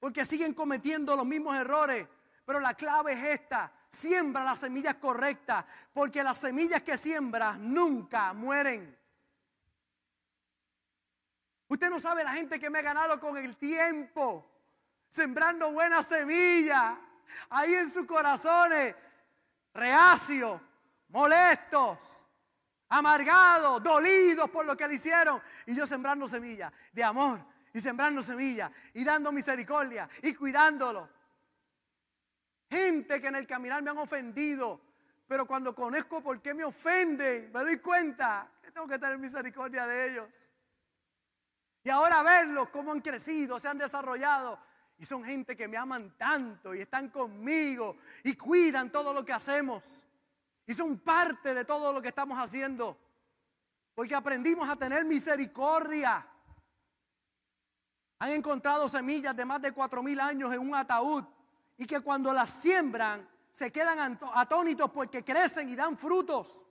[0.00, 2.08] porque siguen cometiendo los mismos errores.
[2.46, 8.32] Pero la clave es esta, siembra las semillas correctas, porque las semillas que siembras nunca
[8.32, 8.98] mueren.
[11.68, 14.50] Usted no sabe la gente que me ha ganado con el tiempo,
[15.10, 16.94] sembrando buenas semillas
[17.50, 18.96] ahí en sus corazones,
[19.74, 20.58] reacios,
[21.08, 22.26] molestos,
[22.88, 25.40] amargados, dolidos por lo que le hicieron.
[25.66, 27.40] Y yo sembrando semillas de amor
[27.72, 31.08] y sembrando semillas y dando misericordia y cuidándolo.
[32.70, 34.80] Gente que en el caminar me han ofendido,
[35.28, 39.86] pero cuando conozco por qué me ofenden, me doy cuenta que tengo que tener misericordia
[39.86, 40.50] de ellos.
[41.84, 44.58] Y ahora verlos cómo han crecido, se han desarrollado.
[44.98, 49.32] Y son gente que me aman tanto y están conmigo y cuidan todo lo que
[49.32, 50.06] hacemos.
[50.66, 52.98] Y son parte de todo lo que estamos haciendo.
[53.94, 56.26] Porque aprendimos a tener misericordia.
[58.18, 61.24] Han encontrado semillas de más de cuatro mil años en un ataúd.
[61.78, 66.66] Y que cuando las siembran se quedan atónitos porque crecen y dan frutos.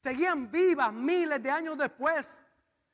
[0.00, 2.44] Seguían vivas miles de años después.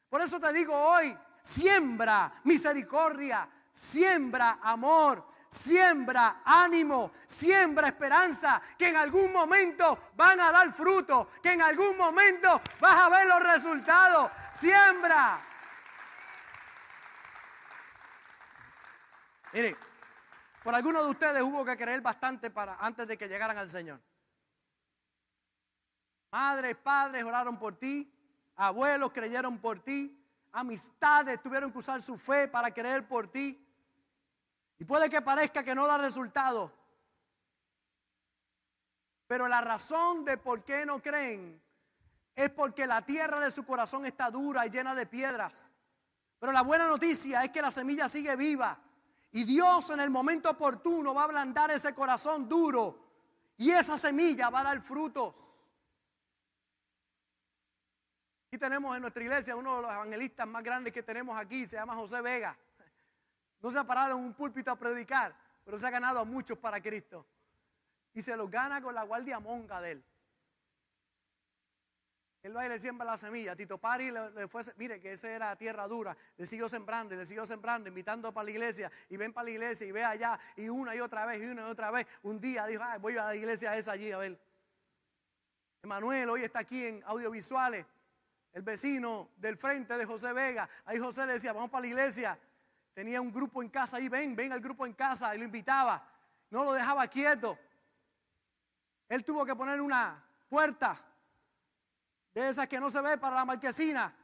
[0.08, 8.96] Por eso te digo hoy, siembra misericordia, siembra amor, siembra ánimo, siembra esperanza, que en
[8.96, 14.30] algún momento van a dar fruto, que en algún momento vas a ver los resultados.
[14.52, 15.40] Siembra.
[19.52, 19.76] Mire,
[20.64, 24.00] por algunos de ustedes hubo que creer bastante para antes de que llegaran al Señor.
[26.30, 28.10] Madres, padres oraron por ti,
[28.56, 30.18] abuelos creyeron por ti,
[30.50, 33.68] amistades tuvieron que usar su fe para creer por ti.
[34.82, 36.72] Y puede que parezca que no da resultado.
[39.28, 41.62] Pero la razón de por qué no creen
[42.34, 45.70] es porque la tierra de su corazón está dura y llena de piedras.
[46.40, 48.76] Pero la buena noticia es que la semilla sigue viva.
[49.30, 52.98] Y Dios en el momento oportuno va a ablandar ese corazón duro.
[53.58, 55.70] Y esa semilla va a dar frutos.
[58.48, 61.76] Aquí tenemos en nuestra iglesia uno de los evangelistas más grandes que tenemos aquí, se
[61.76, 62.58] llama José Vega.
[63.62, 65.34] No se ha parado en un púlpito a predicar,
[65.64, 67.24] pero se ha ganado a muchos para Cristo.
[68.12, 70.04] Y se los gana con la guardia monga de él.
[72.42, 73.54] Él va y le siembra la semilla.
[73.54, 76.16] Tito Pari le, fue, mire que esa era tierra dura.
[76.36, 78.90] Le siguió sembrando y le siguió sembrando, invitando para la iglesia.
[79.08, 80.38] Y ven para la iglesia y ve allá.
[80.56, 82.04] Y una y otra vez y una y otra vez.
[82.22, 84.36] Un día dijo, voy a la iglesia esa allí a ver.
[85.84, 87.86] Emanuel hoy está aquí en audiovisuales.
[88.52, 90.68] El vecino del frente de José Vega.
[90.84, 92.38] Ahí José le decía, vamos para la iglesia.
[92.94, 95.34] Tenía un grupo en casa ahí, ven, ven al grupo en casa.
[95.34, 96.06] Y lo invitaba.
[96.50, 97.58] No lo dejaba quieto.
[99.08, 100.98] Él tuvo que poner una puerta
[102.34, 104.14] de esas que no se ve para la marquesina,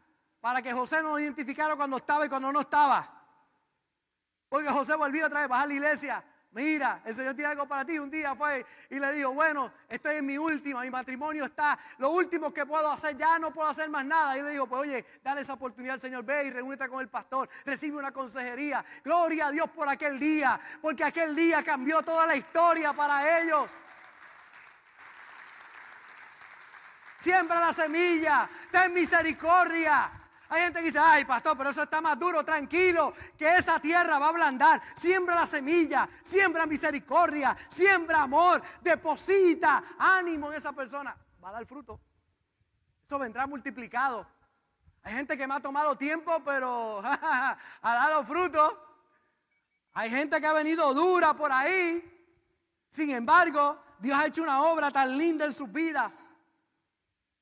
[0.41, 3.19] para que José no identificara cuando estaba y cuando no estaba.
[4.49, 6.25] Porque José volvió otra vez, bajar a la iglesia.
[6.53, 7.99] Mira, el Señor tiene algo para ti.
[7.99, 12.11] Un día fue y le dijo, bueno, estoy en mi última, mi matrimonio está, lo
[12.11, 14.37] último que puedo hacer, ya no puedo hacer más nada.
[14.37, 17.09] Y le digo, pues oye, dale esa oportunidad al Señor, ve y reúnete con el
[17.09, 18.85] pastor, recibe una consejería.
[19.05, 23.71] Gloria a Dios por aquel día, porque aquel día cambió toda la historia para ellos.
[27.19, 30.11] Siembra la semilla, ten misericordia.
[30.51, 34.19] Hay gente que dice, ay pastor, pero eso está más duro, tranquilo, que esa tierra
[34.19, 34.81] va a ablandar.
[34.95, 41.17] Siembra la semilla, siembra misericordia, siembra amor, deposita ánimo en esa persona.
[41.43, 42.01] Va a dar fruto.
[43.05, 44.27] Eso vendrá multiplicado.
[45.03, 48.87] Hay gente que me ha tomado tiempo, pero ha dado fruto.
[49.93, 52.15] Hay gente que ha venido dura por ahí.
[52.89, 56.37] Sin embargo, Dios ha hecho una obra tan linda en sus vidas.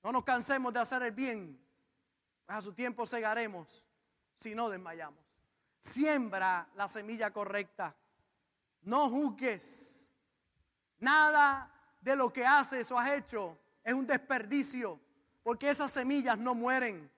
[0.03, 1.61] No nos cansemos de hacer el bien,
[2.47, 3.87] pues a su tiempo segaremos
[4.35, 5.23] si no desmayamos.
[5.81, 7.95] Siembra la semilla correcta.
[8.83, 10.13] No juzgues.
[10.99, 11.71] Nada
[12.01, 15.01] de lo que haces o has hecho es un desperdicio,
[15.43, 17.11] porque esas semillas no mueren.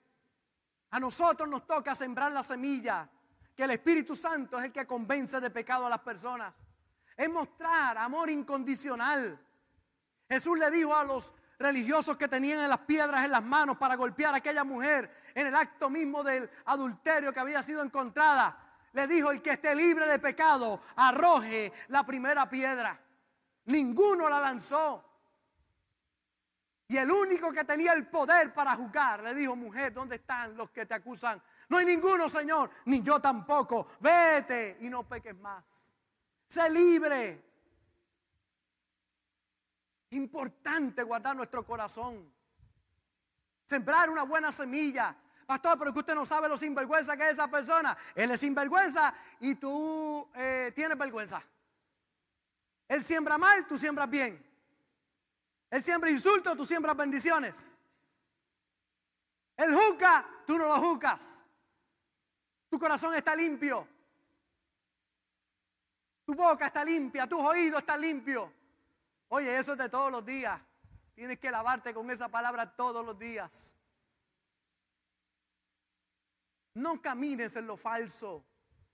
[0.91, 3.09] A nosotros nos toca sembrar la semilla,
[3.55, 6.67] que el Espíritu Santo es el que convence de pecado a las personas.
[7.17, 9.39] Es mostrar amor incondicional.
[10.29, 14.35] Jesús le dijo a los religiosos que tenían las piedras en las manos para golpear
[14.35, 18.57] a aquella mujer en el acto mismo del adulterio que había sido encontrada.
[18.93, 22.99] Le dijo, el que esté libre de pecado, arroje la primera piedra.
[23.67, 25.05] Ninguno la lanzó.
[26.91, 30.71] Y el único que tenía el poder para juzgar le dijo, mujer, ¿dónde están los
[30.71, 31.43] que te acusan?
[31.69, 33.89] No hay ninguno, Señor, ni yo tampoco.
[34.01, 35.93] Vete y no peques más.
[36.47, 37.48] Sé libre.
[40.11, 42.33] Importante guardar nuestro corazón.
[43.67, 45.17] Sembrar una buena semilla.
[45.47, 47.97] Pastor, pero que usted no sabe lo sinvergüenza que es esa persona.
[48.15, 51.43] Él es sinvergüenza y tú eh, tienes vergüenza.
[52.87, 54.45] Él siembra mal, tú siembras bien.
[55.71, 57.77] Él siembra insultos, tú siembras bendiciones.
[59.57, 61.45] Él juzga, tú no lo juzgas.
[62.71, 63.87] Tu corazón está limpio.
[66.25, 68.51] Tu boca está limpia, tus oídos están limpios.
[69.29, 70.61] Oye, eso es de todos los días.
[71.15, 73.75] Tienes que lavarte con esa palabra todos los días.
[76.75, 78.45] No camines en lo falso,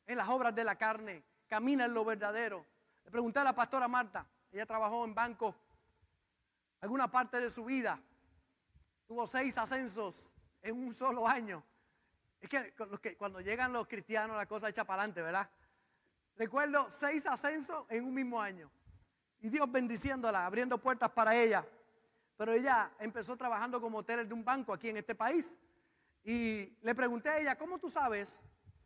[0.07, 1.23] en las obras de la carne.
[1.47, 2.67] Camina en lo verdadero.
[3.05, 4.27] Le pregunté a la pastora Marta.
[4.51, 5.55] Ella trabajó en banco
[6.81, 8.01] alguna parte de su vida.
[9.07, 10.33] Tuvo seis ascensos
[10.63, 11.63] en un solo año.
[12.41, 15.49] Es que, cuando llegan los cristianos la cosa echa para adelante, ¿verdad?
[16.37, 18.71] Recuerdo seis ascensos en un mismo año.
[19.45, 21.69] Y Dios bendiciéndola, abriendo puertas para ella.
[22.35, 25.59] Pero ella empezó trabajando como hotel de un banco aquí en este país.
[26.25, 28.43] Y le pregunté a ella, ¿cómo tú sabes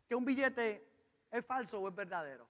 [0.08, 0.84] que un billete
[1.30, 2.48] es falso o es verdadero?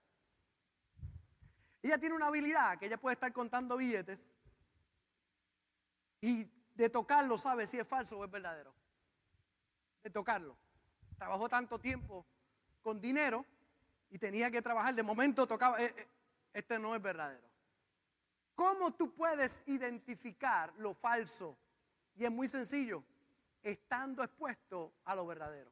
[1.83, 4.31] Ella tiene una habilidad que ella puede estar contando billetes
[6.23, 8.73] y de tocarlo sabe si es falso o es verdadero.
[10.03, 10.57] De tocarlo.
[11.19, 12.25] Trabajó tanto tiempo
[12.81, 13.45] con dinero
[14.09, 14.95] y tenía que trabajar.
[14.95, 16.09] De momento tocaba, eh, eh,
[16.55, 17.48] este no es verdadero.
[18.59, 21.57] ¿Cómo tú puedes identificar lo falso?
[22.17, 23.05] Y es muy sencillo,
[23.63, 25.71] estando expuesto a lo verdadero.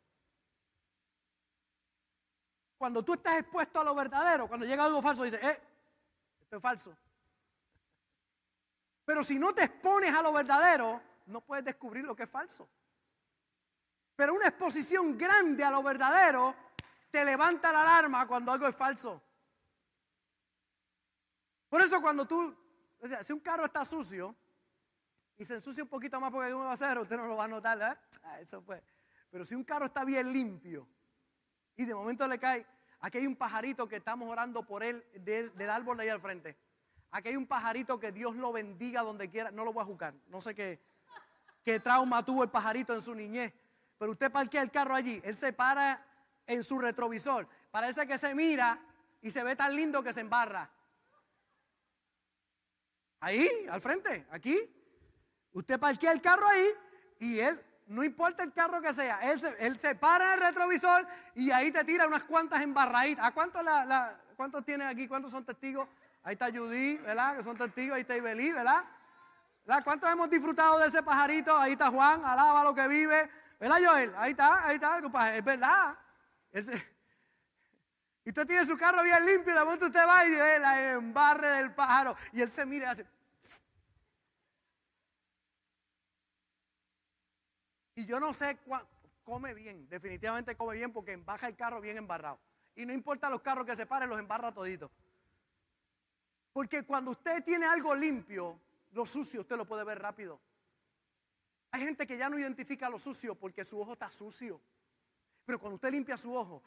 [2.78, 5.61] Cuando tú estás expuesto a lo verdadero, cuando llega algo falso, dices, eh,
[6.43, 6.97] esto es falso.
[9.05, 12.68] Pero si no te expones a lo verdadero, no puedes descubrir lo que es falso.
[14.14, 16.55] Pero una exposición grande a lo verdadero
[17.11, 19.20] te levanta la alarma cuando algo es falso.
[21.68, 22.66] Por eso cuando tú
[23.22, 24.34] si un carro está sucio
[25.36, 27.48] y se ensucia un poquito más porque hay un hacer, usted no lo va a
[27.48, 28.00] notar, ¿verdad?
[28.22, 28.82] Ah, eso fue.
[29.30, 30.88] Pero si un carro está bien limpio
[31.76, 32.66] y de momento le cae,
[33.00, 36.57] aquí hay un pajarito que estamos orando por él del, árbol de ahí al frente.
[37.11, 39.50] Aquí hay un pajarito que Dios lo bendiga donde quiera.
[39.50, 40.14] No lo voy a juzgar.
[40.28, 40.80] No sé qué,
[41.64, 43.52] qué trauma tuvo el pajarito en su niñez.
[43.98, 45.20] Pero usted parquea el carro allí.
[45.24, 46.04] Él se para
[46.46, 47.48] en su retrovisor.
[47.70, 48.78] Parece que se mira
[49.22, 50.70] y se ve tan lindo que se embarra.
[53.27, 54.57] Ahí, al frente, aquí.
[55.51, 56.68] Usted parquea el carro ahí
[57.18, 61.05] Y él, no importa el carro que sea, él se, él se para el retrovisor
[61.35, 63.24] y ahí te tira unas cuantas embarraditas.
[63.24, 65.09] ¿A cuántos, la, cuántos tienen aquí?
[65.09, 65.89] ¿Cuántos son testigos?
[66.22, 67.37] Ahí está Judy, ¿verdad?
[67.37, 67.97] Que son testigos.
[67.97, 68.85] Ahí está Ibelí, ¿verdad?
[69.83, 71.59] ¿Cuántos hemos disfrutado de ese pajarito?
[71.59, 73.29] Ahí está Juan, alaba lo que vive.
[73.59, 74.14] ¿Verdad, Joel?
[74.18, 75.37] Ahí está, ahí está.
[75.37, 75.99] Es verdad.
[78.27, 80.93] Y usted tiene su carro bien limpio, y de momento usted va y ve la
[80.95, 82.16] embarre del pájaro.
[82.33, 83.16] Y él se mira y hace.
[87.97, 88.88] Y yo no sé cuánto,
[89.24, 92.38] come bien, definitivamente come bien porque baja el carro bien embarrado.
[92.76, 94.90] Y no importa los carros que se paren, los embarra toditos.
[96.53, 98.61] Porque cuando usted tiene algo limpio,
[98.92, 100.38] lo sucio usted lo puede ver rápido.
[101.70, 104.61] Hay gente que ya no identifica lo sucio porque su ojo está sucio.
[105.44, 106.62] Pero cuando usted limpia su ojo,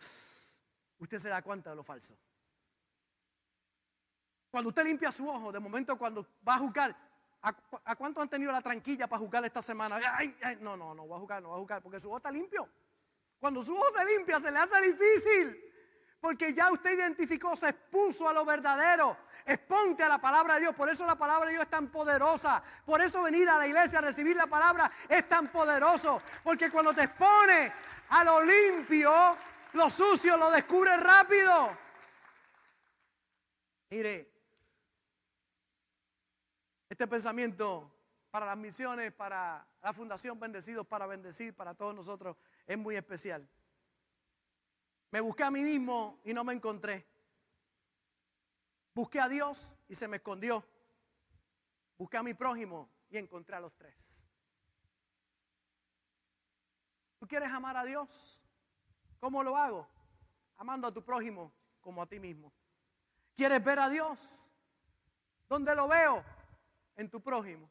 [0.98, 2.18] usted se da cuenta de lo falso.
[4.50, 7.09] Cuando usted limpia su ojo, de momento cuando va a jugar,
[7.42, 10.00] ¿a, cuánto han tenido la tranquilla para jugar esta semana?
[10.60, 12.70] no, no, no, va a jugar, no va a jugar, porque su ojo está limpio.
[13.40, 15.66] Cuando su ojo se limpia, se le hace difícil.
[16.20, 19.18] Porque ya usted identificó, se expuso a lo verdadero.
[19.46, 20.76] Exponte a la palabra de Dios.
[20.76, 22.62] Por eso la palabra de Dios es tan poderosa.
[22.86, 26.22] Por eso venir a la iglesia a recibir la palabra es tan poderoso.
[26.44, 27.72] Porque cuando te expone
[28.10, 29.38] a lo limpio,
[29.74, 31.78] lo sucio lo descubre rápido.
[33.92, 34.39] Mire,
[37.00, 37.90] este pensamiento
[38.30, 42.36] para las misiones, para la Fundación Bendecidos, para bendecir, para todos nosotros,
[42.68, 43.50] es muy especial.
[45.10, 47.08] Me busqué a mí mismo y no me encontré.
[48.94, 50.62] Busqué a Dios y se me escondió.
[51.98, 54.28] Busqué a mi prójimo y encontré a los tres.
[57.18, 58.44] ¿Tú quieres amar a Dios?
[59.22, 59.88] ¿Cómo lo hago?
[60.58, 62.52] Amando a tu prójimo como a ti mismo.
[63.38, 64.50] ¿Quieres ver a Dios?
[65.48, 66.39] ¿Dónde lo veo?
[67.00, 67.70] En tu prójimo.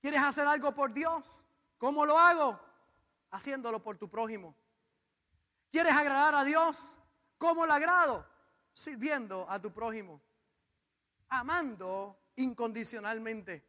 [0.00, 1.44] ¿Quieres hacer algo por Dios?
[1.76, 2.58] ¿Cómo lo hago?
[3.30, 4.54] Haciéndolo por tu prójimo.
[5.70, 6.98] ¿Quieres agradar a Dios?
[7.36, 8.26] ¿Cómo lo agrado?
[8.72, 10.20] Sirviendo a tu prójimo.
[11.28, 13.62] Amando incondicionalmente.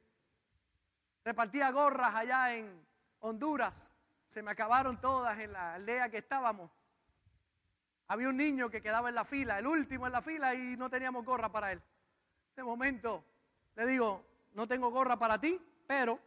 [1.26, 2.88] Repartía gorras allá en
[3.20, 3.92] Honduras
[4.32, 6.72] se me acabaron todas en la aldea que estábamos.
[8.08, 10.90] Había un niño que quedaba en la fila, el último en la fila, y no
[10.90, 11.82] teníamos gorra para él.
[12.56, 13.26] De momento
[13.76, 16.20] le digo, no tengo gorra para ti, pero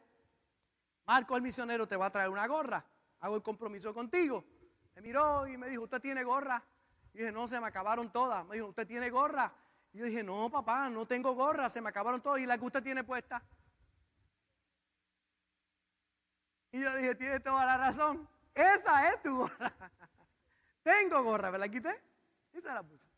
[1.06, 2.84] Marco el misionero te va a traer una gorra.
[3.20, 4.44] Hago el compromiso contigo.
[4.94, 6.62] Me miró y me dijo, ¿usted tiene gorra?
[7.12, 8.44] Y dije, no, se me acabaron todas.
[8.46, 9.52] Me dijo, ¿usted tiene gorra?
[9.92, 12.40] Y yo dije, no, papá, no tengo gorra, se me acabaron todas.
[12.40, 13.42] ¿Y la que usted tiene puesta?
[16.72, 18.28] Y yo dije, tiene toda la razón.
[18.54, 19.72] Esa es tu gorra.
[20.82, 22.02] Tengo gorra, ¿me la quité?
[22.52, 23.08] Esa la puse.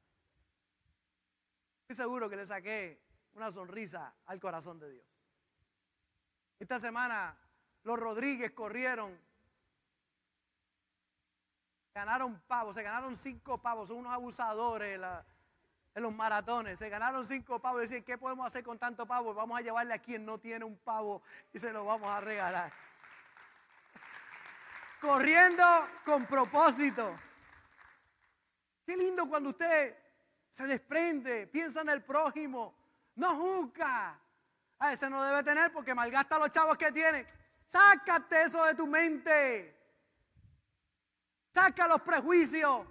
[1.82, 3.05] Estoy seguro que le saqué
[3.37, 5.07] una sonrisa al corazón de Dios.
[6.59, 7.39] Esta semana
[7.82, 9.18] los Rodríguez corrieron,
[11.95, 15.01] ganaron pavos, se ganaron cinco pavos, son unos abusadores
[15.95, 19.34] en los maratones, se ganaron cinco pavos decían, ¿qué podemos hacer con tanto pavo?
[19.34, 21.22] Vamos a llevarle a quien no tiene un pavo
[21.53, 22.72] y se lo vamos a regalar
[25.01, 25.64] corriendo
[26.05, 27.18] con propósito.
[28.84, 29.97] Qué lindo cuando usted
[30.49, 32.75] se desprende, piensa en el prójimo,
[33.16, 34.18] no juzga.
[34.78, 37.26] A ese no debe tener porque malgasta los chavos que tiene.
[37.66, 39.74] Sácate eso de tu mente.
[41.52, 42.86] Saca los prejuicios.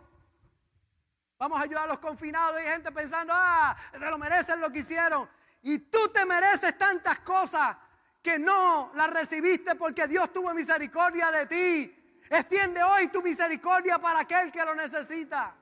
[1.37, 2.57] Vamos a ayudar a los confinados.
[2.57, 5.29] Hay gente pensando, ah, se lo merecen lo que hicieron.
[5.61, 7.77] Y tú te mereces tantas cosas
[8.21, 12.21] que no las recibiste porque Dios tuvo misericordia de ti.
[12.29, 15.53] Extiende hoy tu misericordia para aquel que lo necesita.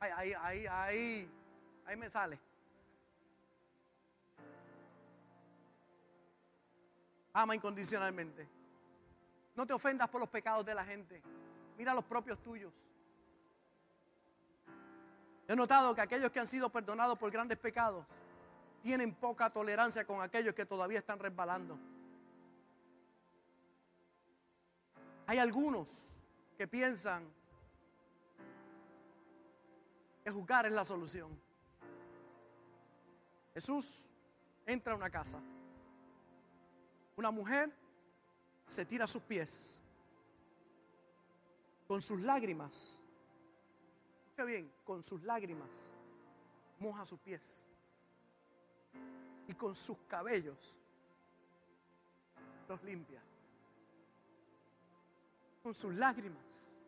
[0.00, 1.30] Ahí, ahí, ahí, ahí,
[1.86, 2.51] ahí me sale.
[7.32, 8.48] Ama incondicionalmente.
[9.54, 11.22] No te ofendas por los pecados de la gente.
[11.76, 12.90] Mira los propios tuyos.
[15.48, 18.06] He notado que aquellos que han sido perdonados por grandes pecados
[18.82, 21.78] tienen poca tolerancia con aquellos que todavía están resbalando.
[25.26, 26.24] Hay algunos
[26.56, 27.26] que piensan
[30.24, 31.30] que juzgar es la solución.
[33.54, 34.10] Jesús
[34.66, 35.40] entra a una casa.
[37.16, 37.72] Una mujer
[38.66, 39.82] se tira a sus pies
[41.86, 43.00] con sus lágrimas.
[44.24, 45.92] Escucha bien, con sus lágrimas
[46.78, 47.66] moja sus pies
[49.46, 50.76] y con sus cabellos
[52.68, 53.22] los limpia
[55.62, 56.78] con sus lágrimas.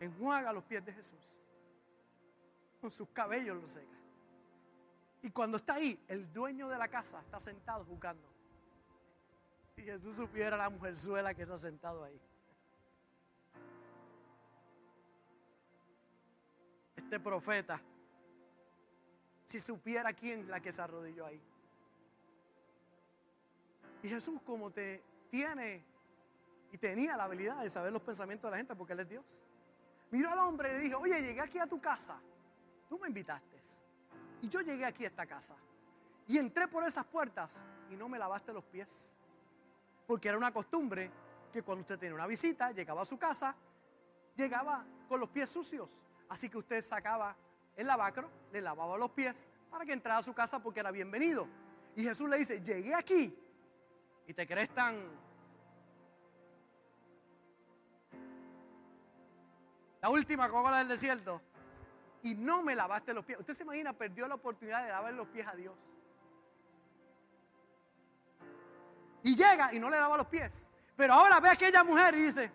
[0.00, 1.40] Enjuaga los pies de Jesús.
[2.80, 4.01] Con sus cabellos los seca.
[5.22, 8.28] Y cuando está ahí, el dueño de la casa está sentado jugando.
[9.76, 12.20] Si Jesús supiera la mujerzuela que ha sentado ahí.
[16.96, 17.80] Este profeta,
[19.44, 21.40] si supiera quién la que se arrodilló ahí.
[24.02, 25.84] Y Jesús como te tiene
[26.72, 29.42] y tenía la habilidad de saber los pensamientos de la gente porque Él es Dios.
[30.10, 32.20] Miró al hombre y le dijo, oye, llegué aquí a tu casa.
[32.88, 33.58] Tú me invitaste.
[34.42, 35.56] Y yo llegué aquí a esta casa.
[36.26, 39.14] Y entré por esas puertas y no me lavaste los pies.
[40.06, 41.10] Porque era una costumbre
[41.52, 43.54] que cuando usted tenía una visita, llegaba a su casa,
[44.36, 45.90] llegaba con los pies sucios.
[46.28, 47.36] Así que usted sacaba
[47.76, 51.46] el lavacro, le lavaba los pies para que entrara a su casa porque era bienvenido.
[51.94, 53.36] Y Jesús le dice, llegué aquí
[54.26, 54.96] y te crees tan...
[60.00, 61.40] La última coca del desierto.
[62.22, 63.40] Y no me lavaste los pies.
[63.40, 65.74] Usted se imagina, perdió la oportunidad de lavar los pies a Dios.
[69.24, 70.68] Y llega y no le lava los pies.
[70.96, 72.50] Pero ahora ve a aquella mujer y dice,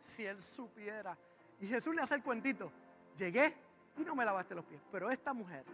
[0.00, 1.16] si él supiera.
[1.60, 2.72] Y Jesús le hace el cuentito.
[3.16, 3.54] Llegué
[3.96, 4.80] y no me lavaste los pies.
[4.90, 5.64] Pero esta mujer,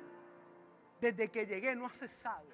[1.01, 2.47] desde que llegué, no ha cesado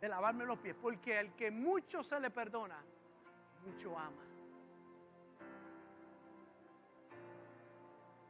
[0.00, 0.74] de lavarme los pies.
[0.80, 2.82] Porque el que mucho se le perdona,
[3.64, 4.31] mucho ama.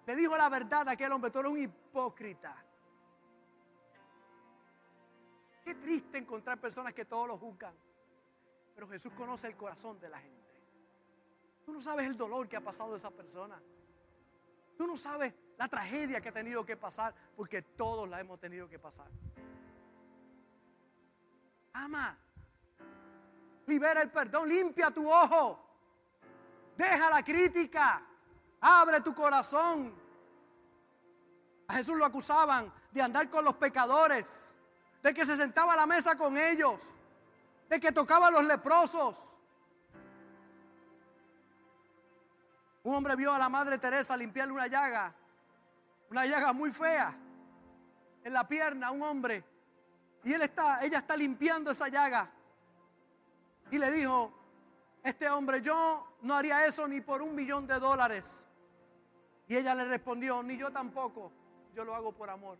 [0.06, 2.56] Le dijo la verdad a aquel hombre, tú eres un hipócrita.
[5.64, 7.74] Qué triste encontrar personas que todos lo juzgan.
[8.74, 10.42] Pero Jesús conoce el corazón de la gente.
[11.64, 13.60] Tú no sabes el dolor que ha pasado esa persona.
[14.76, 18.68] Tú no sabes la tragedia que ha tenido que pasar, porque todos la hemos tenido
[18.68, 19.06] que pasar.
[21.74, 22.18] Ama.
[23.66, 25.60] Libera el perdón, limpia tu ojo.
[26.76, 28.04] Deja la crítica.
[28.62, 29.92] Abre tu corazón.
[31.66, 34.56] A Jesús lo acusaban de andar con los pecadores,
[35.02, 36.94] de que se sentaba a la mesa con ellos,
[37.68, 39.38] de que tocaba a los leprosos.
[42.84, 45.14] Un hombre vio a la Madre Teresa limpiarle una llaga,
[46.10, 47.16] una llaga muy fea
[48.24, 49.44] en la pierna un hombre.
[50.24, 52.30] Y él está, ella está limpiando esa llaga.
[53.70, 54.32] Y le dijo,
[55.02, 58.48] este hombre, yo no haría eso ni por un millón de dólares.
[59.48, 61.32] Y ella le respondió, ni yo tampoco,
[61.74, 62.58] yo lo hago por amor.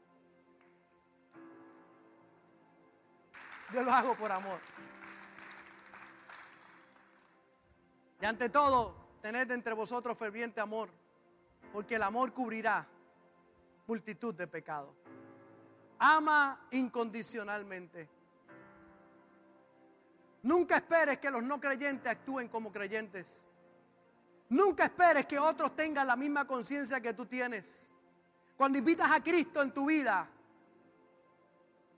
[3.73, 4.61] Yo lo hago por amor.
[8.21, 10.91] Y ante todo, tened entre vosotros ferviente amor,
[11.73, 12.87] porque el amor cubrirá
[13.87, 14.95] multitud de pecados.
[15.99, 18.09] Ama incondicionalmente.
[20.43, 23.45] Nunca esperes que los no creyentes actúen como creyentes.
[24.53, 27.91] Nunca esperes que otros tengan la misma conciencia que tú tienes.
[28.55, 30.29] Cuando invitas a Cristo en tu vida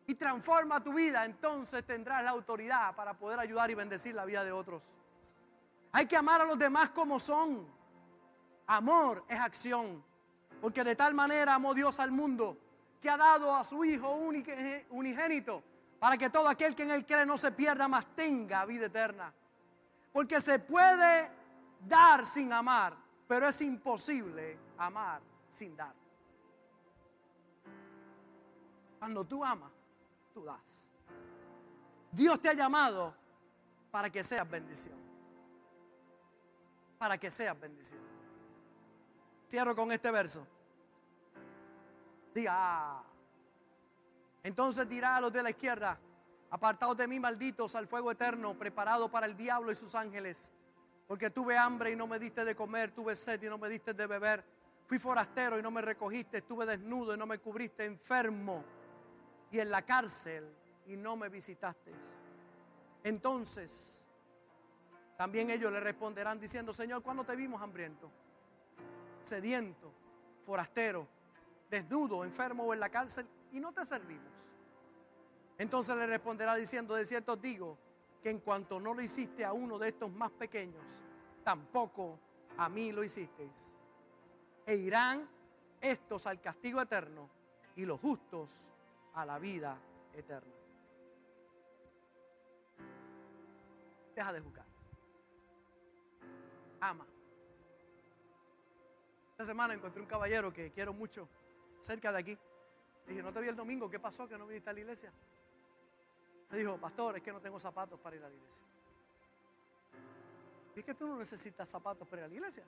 [0.07, 4.45] y transforma tu vida, entonces tendrás la autoridad para poder ayudar y bendecir la vida
[4.45, 4.97] de otros.
[5.91, 7.67] Hay que amar a los demás como son.
[8.69, 10.05] Amor es acción.
[10.61, 12.57] Porque de tal manera amó Dios al mundo
[13.03, 14.15] que ha dado a su Hijo
[14.91, 15.65] unigénito
[15.99, 19.35] para que todo aquel que en Él cree no se pierda, más tenga vida eterna.
[20.13, 21.43] Porque se puede
[21.87, 25.95] dar sin amar, pero es imposible amar sin dar.
[28.99, 29.71] Cuando tú amas,
[30.33, 30.91] tú das.
[32.11, 33.15] Dios te ha llamado
[33.91, 34.99] para que seas bendición.
[36.99, 38.01] Para que seas bendición.
[39.51, 40.47] Cierro con este verso.
[42.35, 43.03] Diga, ah.
[44.43, 45.99] entonces dirá a los de la izquierda,
[46.51, 50.53] apartados de mí malditos al fuego eterno, preparado para el diablo y sus ángeles
[51.07, 53.93] porque tuve hambre y no me diste de comer, tuve sed y no me diste
[53.93, 54.45] de beber.
[54.87, 58.65] Fui forastero y no me recogiste, estuve desnudo y no me cubriste, enfermo
[59.51, 60.47] y en la cárcel
[60.87, 61.93] y no me visitaste.
[63.03, 64.09] Entonces,
[65.17, 68.11] también ellos le responderán diciendo, Señor, ¿cuándo te vimos hambriento?
[69.23, 69.93] Sediento,
[70.43, 71.07] forastero,
[71.71, 74.55] desnudo, enfermo o en la cárcel y no te servimos.
[75.57, 77.79] Entonces le responderá diciendo, de cierto digo,
[78.25, 81.05] que en cuanto no lo hiciste a uno de estos más pequeños,
[81.45, 82.19] tampoco
[82.57, 83.75] a mí lo hicisteis.
[84.65, 85.29] E irán
[85.79, 87.29] estos al castigo eterno
[87.77, 88.73] y los justos
[89.13, 89.77] a la vida
[90.15, 90.55] eterna.
[94.17, 94.65] Deja de jugar.
[96.81, 97.07] Ama.
[99.33, 101.29] Esta semana encontré un caballero que quiero mucho
[101.79, 102.39] cerca de aquí.
[103.07, 105.13] dije, no te vi el domingo, ¿qué pasó que no viniste a la iglesia?
[106.51, 108.67] Me dijo, pastor, es que no tengo zapatos para ir a la iglesia.
[110.77, 112.65] Es que tú no necesitas zapatos para ir a la iglesia.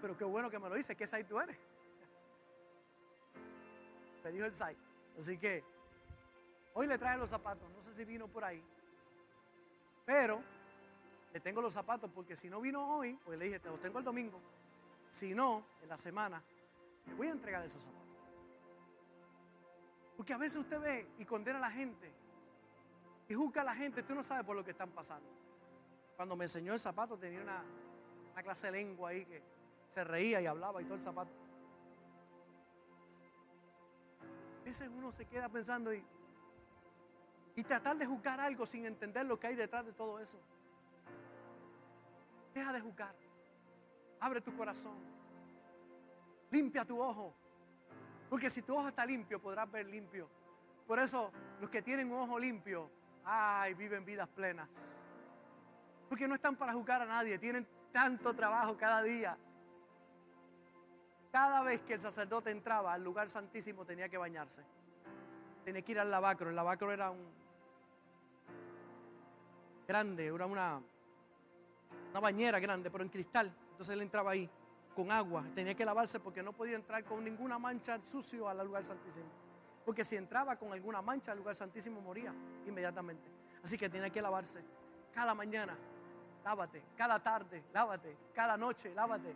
[0.00, 1.56] Pero qué bueno que me lo dices, ¿qué site tú eres?
[4.24, 4.78] Me dijo el site.
[5.18, 5.64] Así que
[6.74, 8.62] Hoy le traje los zapatos, no sé si vino por ahí.
[10.04, 10.42] Pero
[11.32, 13.98] le tengo los zapatos porque si no vino hoy, pues le dije, te los tengo
[13.98, 14.40] el domingo.
[15.08, 16.42] Si no, en la semana,
[17.06, 18.08] le voy a entregar esos zapatos.
[20.16, 22.12] Porque a veces usted ve y condena a la gente
[23.30, 25.28] y juzga a la gente, tú no sabes por lo que están pasando.
[26.16, 27.62] Cuando me enseñó el zapato tenía una,
[28.42, 29.40] clase de lengua ahí que
[29.88, 31.30] se reía y hablaba y todo el zapato.
[34.66, 36.04] A uno se queda pensando y,
[37.54, 40.40] y tratar de juzgar algo sin entender lo que hay detrás de todo eso.
[42.52, 43.14] Deja de juzgar.
[44.18, 44.96] Abre tu corazón.
[46.50, 47.32] Limpia tu ojo.
[48.28, 50.28] Porque si tu ojo está limpio, podrás ver limpio.
[50.84, 52.90] Por eso, los que tienen un ojo limpio,
[53.24, 54.68] ay, viven vidas plenas.
[56.08, 59.36] Porque no están para juzgar a nadie, tienen tanto trabajo cada día.
[61.30, 64.62] Cada vez que el sacerdote entraba al lugar santísimo tenía que bañarse.
[65.64, 66.50] Tenía que ir al lavacro.
[66.50, 67.24] El lavacro era un
[69.86, 70.80] grande, era una,
[72.10, 73.54] una bañera grande, pero en cristal.
[73.70, 74.50] Entonces él entraba ahí
[74.94, 75.44] con agua.
[75.54, 79.26] Tenía que lavarse porque no podía entrar con ninguna mancha sucio al lugar santísimo.
[79.90, 82.32] Porque si entraba con alguna mancha al lugar santísimo moría
[82.64, 83.28] inmediatamente.
[83.60, 84.62] Así que tenía que lavarse
[85.12, 85.76] cada mañana.
[86.44, 89.34] Lávate, cada tarde, lávate, cada noche, lávate.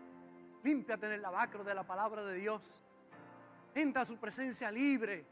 [0.62, 2.84] Límpiate en el lavacro de la palabra de Dios.
[3.74, 5.26] Entra a su presencia libre.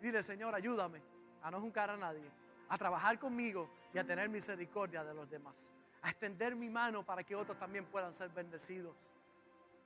[0.00, 1.00] Dile, Señor, ayúdame
[1.44, 2.28] a no juzgar a nadie,
[2.70, 5.70] a trabajar conmigo y a tener misericordia de los demás.
[6.02, 9.12] A extender mi mano para que otros también puedan ser bendecidos.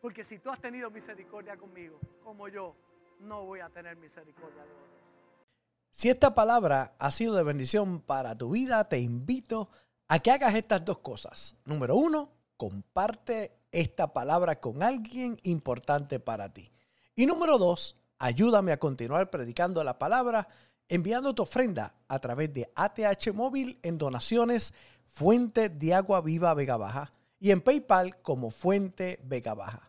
[0.01, 2.75] Porque si tú has tenido misericordia conmigo, como yo,
[3.21, 4.95] no voy a tener misericordia de otros.
[5.91, 9.69] Si esta palabra ha sido de bendición para tu vida, te invito
[10.09, 11.57] a que hagas estas dos cosas.
[11.65, 16.73] Número uno, comparte esta palabra con alguien importante para ti.
[17.15, 20.49] Y número dos, ayúdame a continuar predicando la palabra
[20.89, 24.75] enviando tu ofrenda a través de ATH Móvil en donaciones
[25.07, 29.89] Fuente de Agua Viva Vega Baja y en PayPal como Fuente Vega Baja.